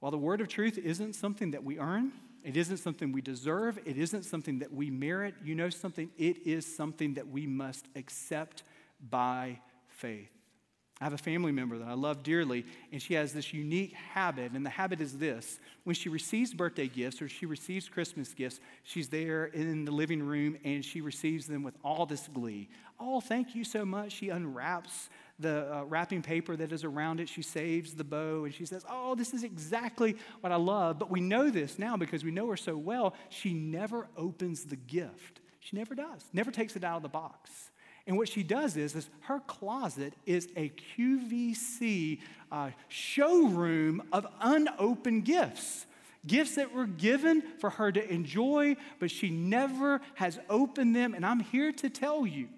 While 0.00 0.12
the 0.12 0.18
word 0.18 0.40
of 0.40 0.48
truth 0.48 0.78
isn't 0.78 1.14
something 1.14 1.52
that 1.52 1.64
we 1.64 1.78
earn, 1.78 2.12
it 2.44 2.56
isn't 2.56 2.76
something 2.76 3.10
we 3.10 3.22
deserve, 3.22 3.78
it 3.84 3.96
isn't 3.96 4.24
something 4.24 4.60
that 4.60 4.72
we 4.72 4.90
merit, 4.90 5.34
you 5.42 5.54
know 5.54 5.70
something? 5.70 6.10
It 6.16 6.46
is 6.46 6.76
something 6.76 7.14
that 7.14 7.28
we 7.28 7.46
must 7.46 7.86
accept 7.96 8.62
by 9.00 9.60
faith. 9.88 10.35
I 10.98 11.04
have 11.04 11.12
a 11.12 11.18
family 11.18 11.52
member 11.52 11.76
that 11.76 11.88
I 11.88 11.92
love 11.92 12.22
dearly, 12.22 12.64
and 12.90 13.02
she 13.02 13.14
has 13.14 13.34
this 13.34 13.52
unique 13.52 13.92
habit, 13.92 14.52
and 14.52 14.64
the 14.64 14.70
habit 14.70 15.02
is 15.02 15.18
this. 15.18 15.60
When 15.84 15.94
she 15.94 16.08
receives 16.08 16.54
birthday 16.54 16.88
gifts 16.88 17.20
or 17.20 17.28
she 17.28 17.44
receives 17.44 17.86
Christmas 17.86 18.32
gifts, 18.32 18.60
she's 18.82 19.08
there 19.08 19.44
in 19.44 19.84
the 19.84 19.92
living 19.92 20.22
room 20.22 20.56
and 20.64 20.82
she 20.82 21.02
receives 21.02 21.46
them 21.46 21.62
with 21.62 21.74
all 21.84 22.06
this 22.06 22.28
glee. 22.32 22.70
Oh, 22.98 23.20
thank 23.20 23.54
you 23.54 23.62
so 23.62 23.84
much. 23.84 24.12
She 24.12 24.30
unwraps 24.30 25.10
the 25.38 25.70
uh, 25.70 25.84
wrapping 25.84 26.22
paper 26.22 26.56
that 26.56 26.72
is 26.72 26.82
around 26.82 27.20
it. 27.20 27.28
She 27.28 27.42
saves 27.42 27.92
the 27.92 28.02
bow 28.02 28.44
and 28.46 28.54
she 28.54 28.64
says, 28.64 28.82
Oh, 28.88 29.14
this 29.14 29.34
is 29.34 29.44
exactly 29.44 30.16
what 30.40 30.50
I 30.50 30.56
love. 30.56 30.98
But 30.98 31.10
we 31.10 31.20
know 31.20 31.50
this 31.50 31.78
now 31.78 31.98
because 31.98 32.24
we 32.24 32.30
know 32.30 32.48
her 32.48 32.56
so 32.56 32.74
well. 32.74 33.14
She 33.28 33.52
never 33.52 34.08
opens 34.16 34.64
the 34.64 34.76
gift. 34.76 35.40
She 35.60 35.76
never 35.76 35.94
does, 35.94 36.24
never 36.32 36.50
takes 36.50 36.74
it 36.74 36.84
out 36.84 36.96
of 36.96 37.02
the 37.02 37.08
box. 37.08 37.70
And 38.06 38.16
what 38.16 38.28
she 38.28 38.42
does 38.42 38.76
is, 38.76 38.94
is 38.94 39.08
her 39.22 39.40
closet 39.40 40.14
is 40.26 40.48
a 40.56 40.72
QVC 40.96 42.20
uh, 42.52 42.70
showroom 42.88 44.02
of 44.12 44.26
unopened 44.40 45.24
gifts. 45.24 45.86
Gifts 46.24 46.54
that 46.54 46.72
were 46.72 46.86
given 46.86 47.42
for 47.58 47.70
her 47.70 47.90
to 47.90 48.12
enjoy, 48.12 48.76
but 49.00 49.10
she 49.10 49.30
never 49.30 50.00
has 50.14 50.38
opened 50.48 50.94
them. 50.94 51.14
And 51.14 51.26
I'm 51.26 51.40
here 51.40 51.72
to 51.72 51.90
tell 51.90 52.26
you 52.26 52.48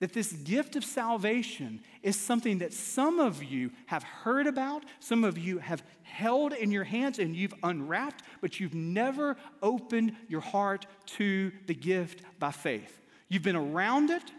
that 0.00 0.12
this 0.12 0.32
gift 0.32 0.74
of 0.74 0.84
salvation 0.84 1.80
is 2.02 2.18
something 2.18 2.58
that 2.58 2.72
some 2.72 3.20
of 3.20 3.44
you 3.44 3.70
have 3.86 4.02
heard 4.02 4.48
about, 4.48 4.84
some 4.98 5.22
of 5.22 5.38
you 5.38 5.58
have 5.58 5.84
held 6.02 6.52
in 6.52 6.72
your 6.72 6.82
hands 6.82 7.20
and 7.20 7.36
you've 7.36 7.54
unwrapped, 7.62 8.24
but 8.40 8.58
you've 8.58 8.74
never 8.74 9.36
opened 9.62 10.16
your 10.28 10.40
heart 10.40 10.86
to 11.06 11.52
the 11.66 11.74
gift 11.74 12.22
by 12.40 12.50
faith. 12.50 13.01
You've 13.32 13.42
been 13.42 13.56
around 13.56 14.10
it, 14.10 14.30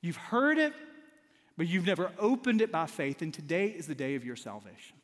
you've 0.00 0.16
heard 0.16 0.58
it, 0.58 0.72
but 1.56 1.66
you've 1.66 1.86
never 1.86 2.12
opened 2.20 2.62
it 2.62 2.70
by 2.70 2.86
faith, 2.86 3.20
and 3.20 3.34
today 3.34 3.66
is 3.66 3.88
the 3.88 3.96
day 3.96 4.14
of 4.14 4.24
your 4.24 4.36
salvation. 4.36 4.96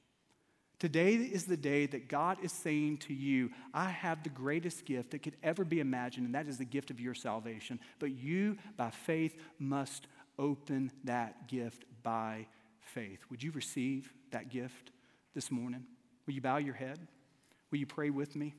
Today 0.78 1.14
is 1.14 1.44
the 1.44 1.56
day 1.56 1.86
that 1.86 2.06
God 2.06 2.38
is 2.44 2.52
saying 2.52 2.98
to 2.98 3.12
you, 3.12 3.50
I 3.74 3.88
have 3.88 4.22
the 4.22 4.28
greatest 4.28 4.84
gift 4.84 5.10
that 5.10 5.18
could 5.24 5.34
ever 5.42 5.64
be 5.64 5.80
imagined, 5.80 6.26
and 6.26 6.34
that 6.36 6.46
is 6.46 6.58
the 6.58 6.64
gift 6.64 6.92
of 6.92 7.00
your 7.00 7.12
salvation. 7.12 7.80
But 7.98 8.12
you, 8.12 8.56
by 8.76 8.90
faith, 8.90 9.34
must 9.58 10.06
open 10.38 10.92
that 11.02 11.48
gift 11.48 11.84
by 12.04 12.46
faith. 12.82 13.18
Would 13.30 13.42
you 13.42 13.50
receive 13.50 14.12
that 14.30 14.48
gift 14.48 14.92
this 15.34 15.50
morning? 15.50 15.86
Will 16.24 16.34
you 16.34 16.40
bow 16.40 16.58
your 16.58 16.74
head? 16.74 17.00
Will 17.72 17.78
you 17.78 17.86
pray 17.86 18.10
with 18.10 18.36
me? 18.36 18.54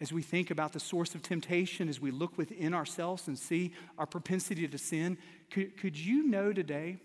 As 0.00 0.12
we 0.12 0.22
think 0.22 0.50
about 0.50 0.72
the 0.72 0.80
source 0.80 1.14
of 1.14 1.22
temptation, 1.22 1.88
as 1.88 2.00
we 2.00 2.10
look 2.10 2.36
within 2.36 2.74
ourselves 2.74 3.28
and 3.28 3.38
see 3.38 3.72
our 3.96 4.06
propensity 4.06 4.66
to 4.66 4.78
sin, 4.78 5.16
could, 5.50 5.76
could 5.76 5.96
you 5.96 6.26
know 6.26 6.52
today 6.52 6.98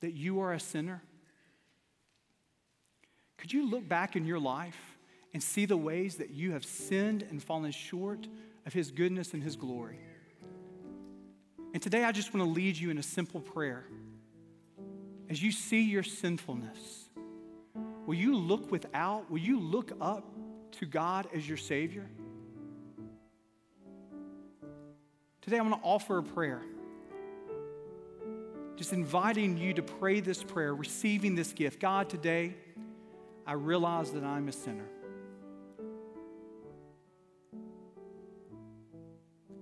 that 0.00 0.12
you 0.12 0.40
are 0.40 0.52
a 0.52 0.60
sinner? 0.60 1.02
Could 3.38 3.52
you 3.52 3.68
look 3.68 3.88
back 3.88 4.16
in 4.16 4.26
your 4.26 4.38
life 4.38 4.98
and 5.32 5.42
see 5.42 5.66
the 5.66 5.76
ways 5.76 6.16
that 6.16 6.30
you 6.30 6.52
have 6.52 6.64
sinned 6.64 7.22
and 7.22 7.42
fallen 7.42 7.72
short 7.72 8.28
of 8.66 8.72
His 8.72 8.90
goodness 8.90 9.32
and 9.32 9.42
His 9.42 9.56
glory? 9.56 9.98
And 11.72 11.82
today 11.82 12.04
I 12.04 12.12
just 12.12 12.32
want 12.32 12.46
to 12.46 12.50
lead 12.50 12.76
you 12.76 12.90
in 12.90 12.98
a 12.98 13.02
simple 13.02 13.40
prayer. 13.40 13.86
As 15.28 15.42
you 15.42 15.50
see 15.50 15.82
your 15.82 16.02
sinfulness, 16.02 17.08
will 18.06 18.14
you 18.14 18.36
look 18.36 18.70
without? 18.70 19.30
Will 19.30 19.38
you 19.38 19.58
look 19.58 19.90
up 20.00 20.24
to 20.74 20.86
God 20.86 21.26
as 21.34 21.46
your 21.48 21.56
Savior? 21.56 22.06
Today 25.42 25.58
I 25.58 25.62
want 25.62 25.74
to 25.74 25.86
offer 25.86 26.18
a 26.18 26.22
prayer. 26.22 26.62
Just 28.76 28.92
inviting 28.92 29.56
you 29.56 29.74
to 29.74 29.82
pray 29.82 30.20
this 30.20 30.42
prayer, 30.42 30.74
receiving 30.74 31.34
this 31.34 31.52
gift. 31.52 31.80
God, 31.80 32.08
today 32.08 32.54
I 33.46 33.52
realize 33.52 34.10
that 34.12 34.24
I'm 34.24 34.48
a 34.48 34.52
sinner. 34.52 34.88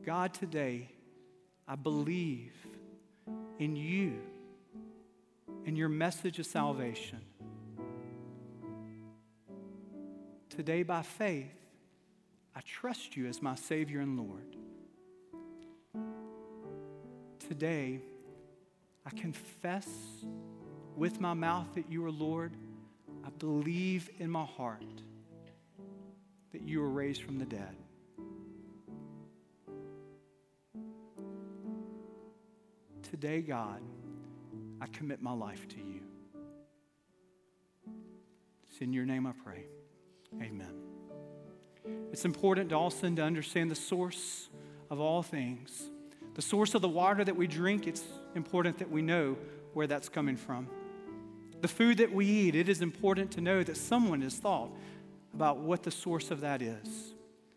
God, 0.04 0.34
today 0.34 0.88
I 1.66 1.76
believe 1.76 2.54
in 3.58 3.76
you 3.76 4.18
and 5.66 5.76
your 5.76 5.88
message 5.88 6.38
of 6.38 6.46
salvation. 6.46 7.20
Today, 10.54 10.82
by 10.82 11.00
faith, 11.00 11.54
I 12.54 12.60
trust 12.60 13.16
you 13.16 13.26
as 13.26 13.40
my 13.40 13.54
Savior 13.54 14.00
and 14.00 14.18
Lord. 14.18 14.54
Today, 17.48 18.02
I 19.06 19.10
confess 19.18 19.88
with 20.94 21.22
my 21.22 21.32
mouth 21.32 21.68
that 21.74 21.90
you 21.90 22.04
are 22.04 22.10
Lord. 22.10 22.52
I 23.24 23.30
believe 23.38 24.10
in 24.18 24.28
my 24.30 24.44
heart 24.44 24.84
that 26.52 26.60
you 26.60 26.82
were 26.82 26.90
raised 26.90 27.22
from 27.22 27.38
the 27.38 27.46
dead. 27.46 27.74
Today, 33.10 33.40
God, 33.40 33.80
I 34.82 34.86
commit 34.88 35.22
my 35.22 35.32
life 35.32 35.66
to 35.68 35.78
you. 35.78 36.02
It's 38.68 38.82
in 38.82 38.92
your 38.92 39.06
name 39.06 39.26
I 39.26 39.32
pray. 39.32 39.64
Amen. 40.40 40.74
It's 42.12 42.24
important 42.24 42.70
to 42.70 42.76
also 42.76 43.08
to 43.08 43.22
understand 43.22 43.70
the 43.70 43.74
source 43.74 44.48
of 44.90 45.00
all 45.00 45.22
things. 45.22 45.90
The 46.34 46.42
source 46.42 46.74
of 46.74 46.82
the 46.82 46.88
water 46.88 47.24
that 47.24 47.36
we 47.36 47.46
drink, 47.46 47.86
it's 47.86 48.04
important 48.34 48.78
that 48.78 48.90
we 48.90 49.02
know 49.02 49.36
where 49.74 49.86
that's 49.86 50.08
coming 50.08 50.36
from. 50.36 50.68
The 51.60 51.68
food 51.68 51.98
that 51.98 52.12
we 52.12 52.26
eat, 52.26 52.54
it 52.54 52.68
is 52.68 52.80
important 52.80 53.30
to 53.32 53.40
know 53.40 53.62
that 53.62 53.76
someone 53.76 54.22
has 54.22 54.36
thought 54.36 54.70
about 55.34 55.58
what 55.58 55.82
the 55.82 55.90
source 55.90 56.30
of 56.30 56.40
that 56.40 56.60
is. 56.60 57.14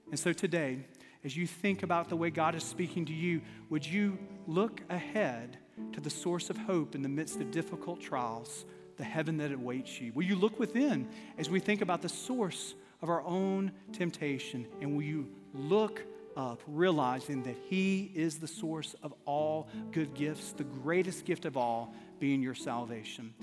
And 0.09 0.19
so 0.19 0.31
today, 0.31 0.85
as 1.23 1.35
you 1.35 1.47
think 1.47 1.83
about 1.83 2.09
the 2.09 2.15
way 2.15 2.29
God 2.29 2.55
is 2.55 2.63
speaking 2.63 3.05
to 3.05 3.13
you, 3.13 3.41
would 3.69 3.85
you 3.85 4.17
look 4.47 4.81
ahead 4.89 5.57
to 5.91 5.99
the 5.99 6.09
source 6.09 6.49
of 6.49 6.57
hope 6.57 6.95
in 6.95 7.01
the 7.01 7.09
midst 7.09 7.41
of 7.41 7.51
difficult 7.51 7.99
trials 7.99 8.65
the 8.97 9.03
heaven 9.03 9.37
that 9.37 9.51
awaits 9.51 9.99
you? 9.99 10.11
Will 10.13 10.23
you 10.23 10.35
look 10.35 10.59
within 10.59 11.07
as 11.37 11.49
we 11.49 11.59
think 11.59 11.81
about 11.81 12.01
the 12.01 12.09
source 12.09 12.75
of 13.01 13.09
our 13.09 13.21
own 13.21 13.71
temptation? 13.93 14.67
And 14.81 14.95
will 14.95 15.03
you 15.03 15.27
look 15.53 16.03
up, 16.35 16.61
realizing 16.67 17.43
that 17.43 17.55
He 17.69 18.11
is 18.13 18.39
the 18.39 18.47
source 18.47 18.95
of 19.01 19.13
all 19.25 19.69
good 19.91 20.13
gifts, 20.13 20.51
the 20.51 20.63
greatest 20.63 21.25
gift 21.25 21.45
of 21.45 21.57
all 21.57 21.93
being 22.19 22.41
your 22.41 22.55
salvation? 22.55 23.33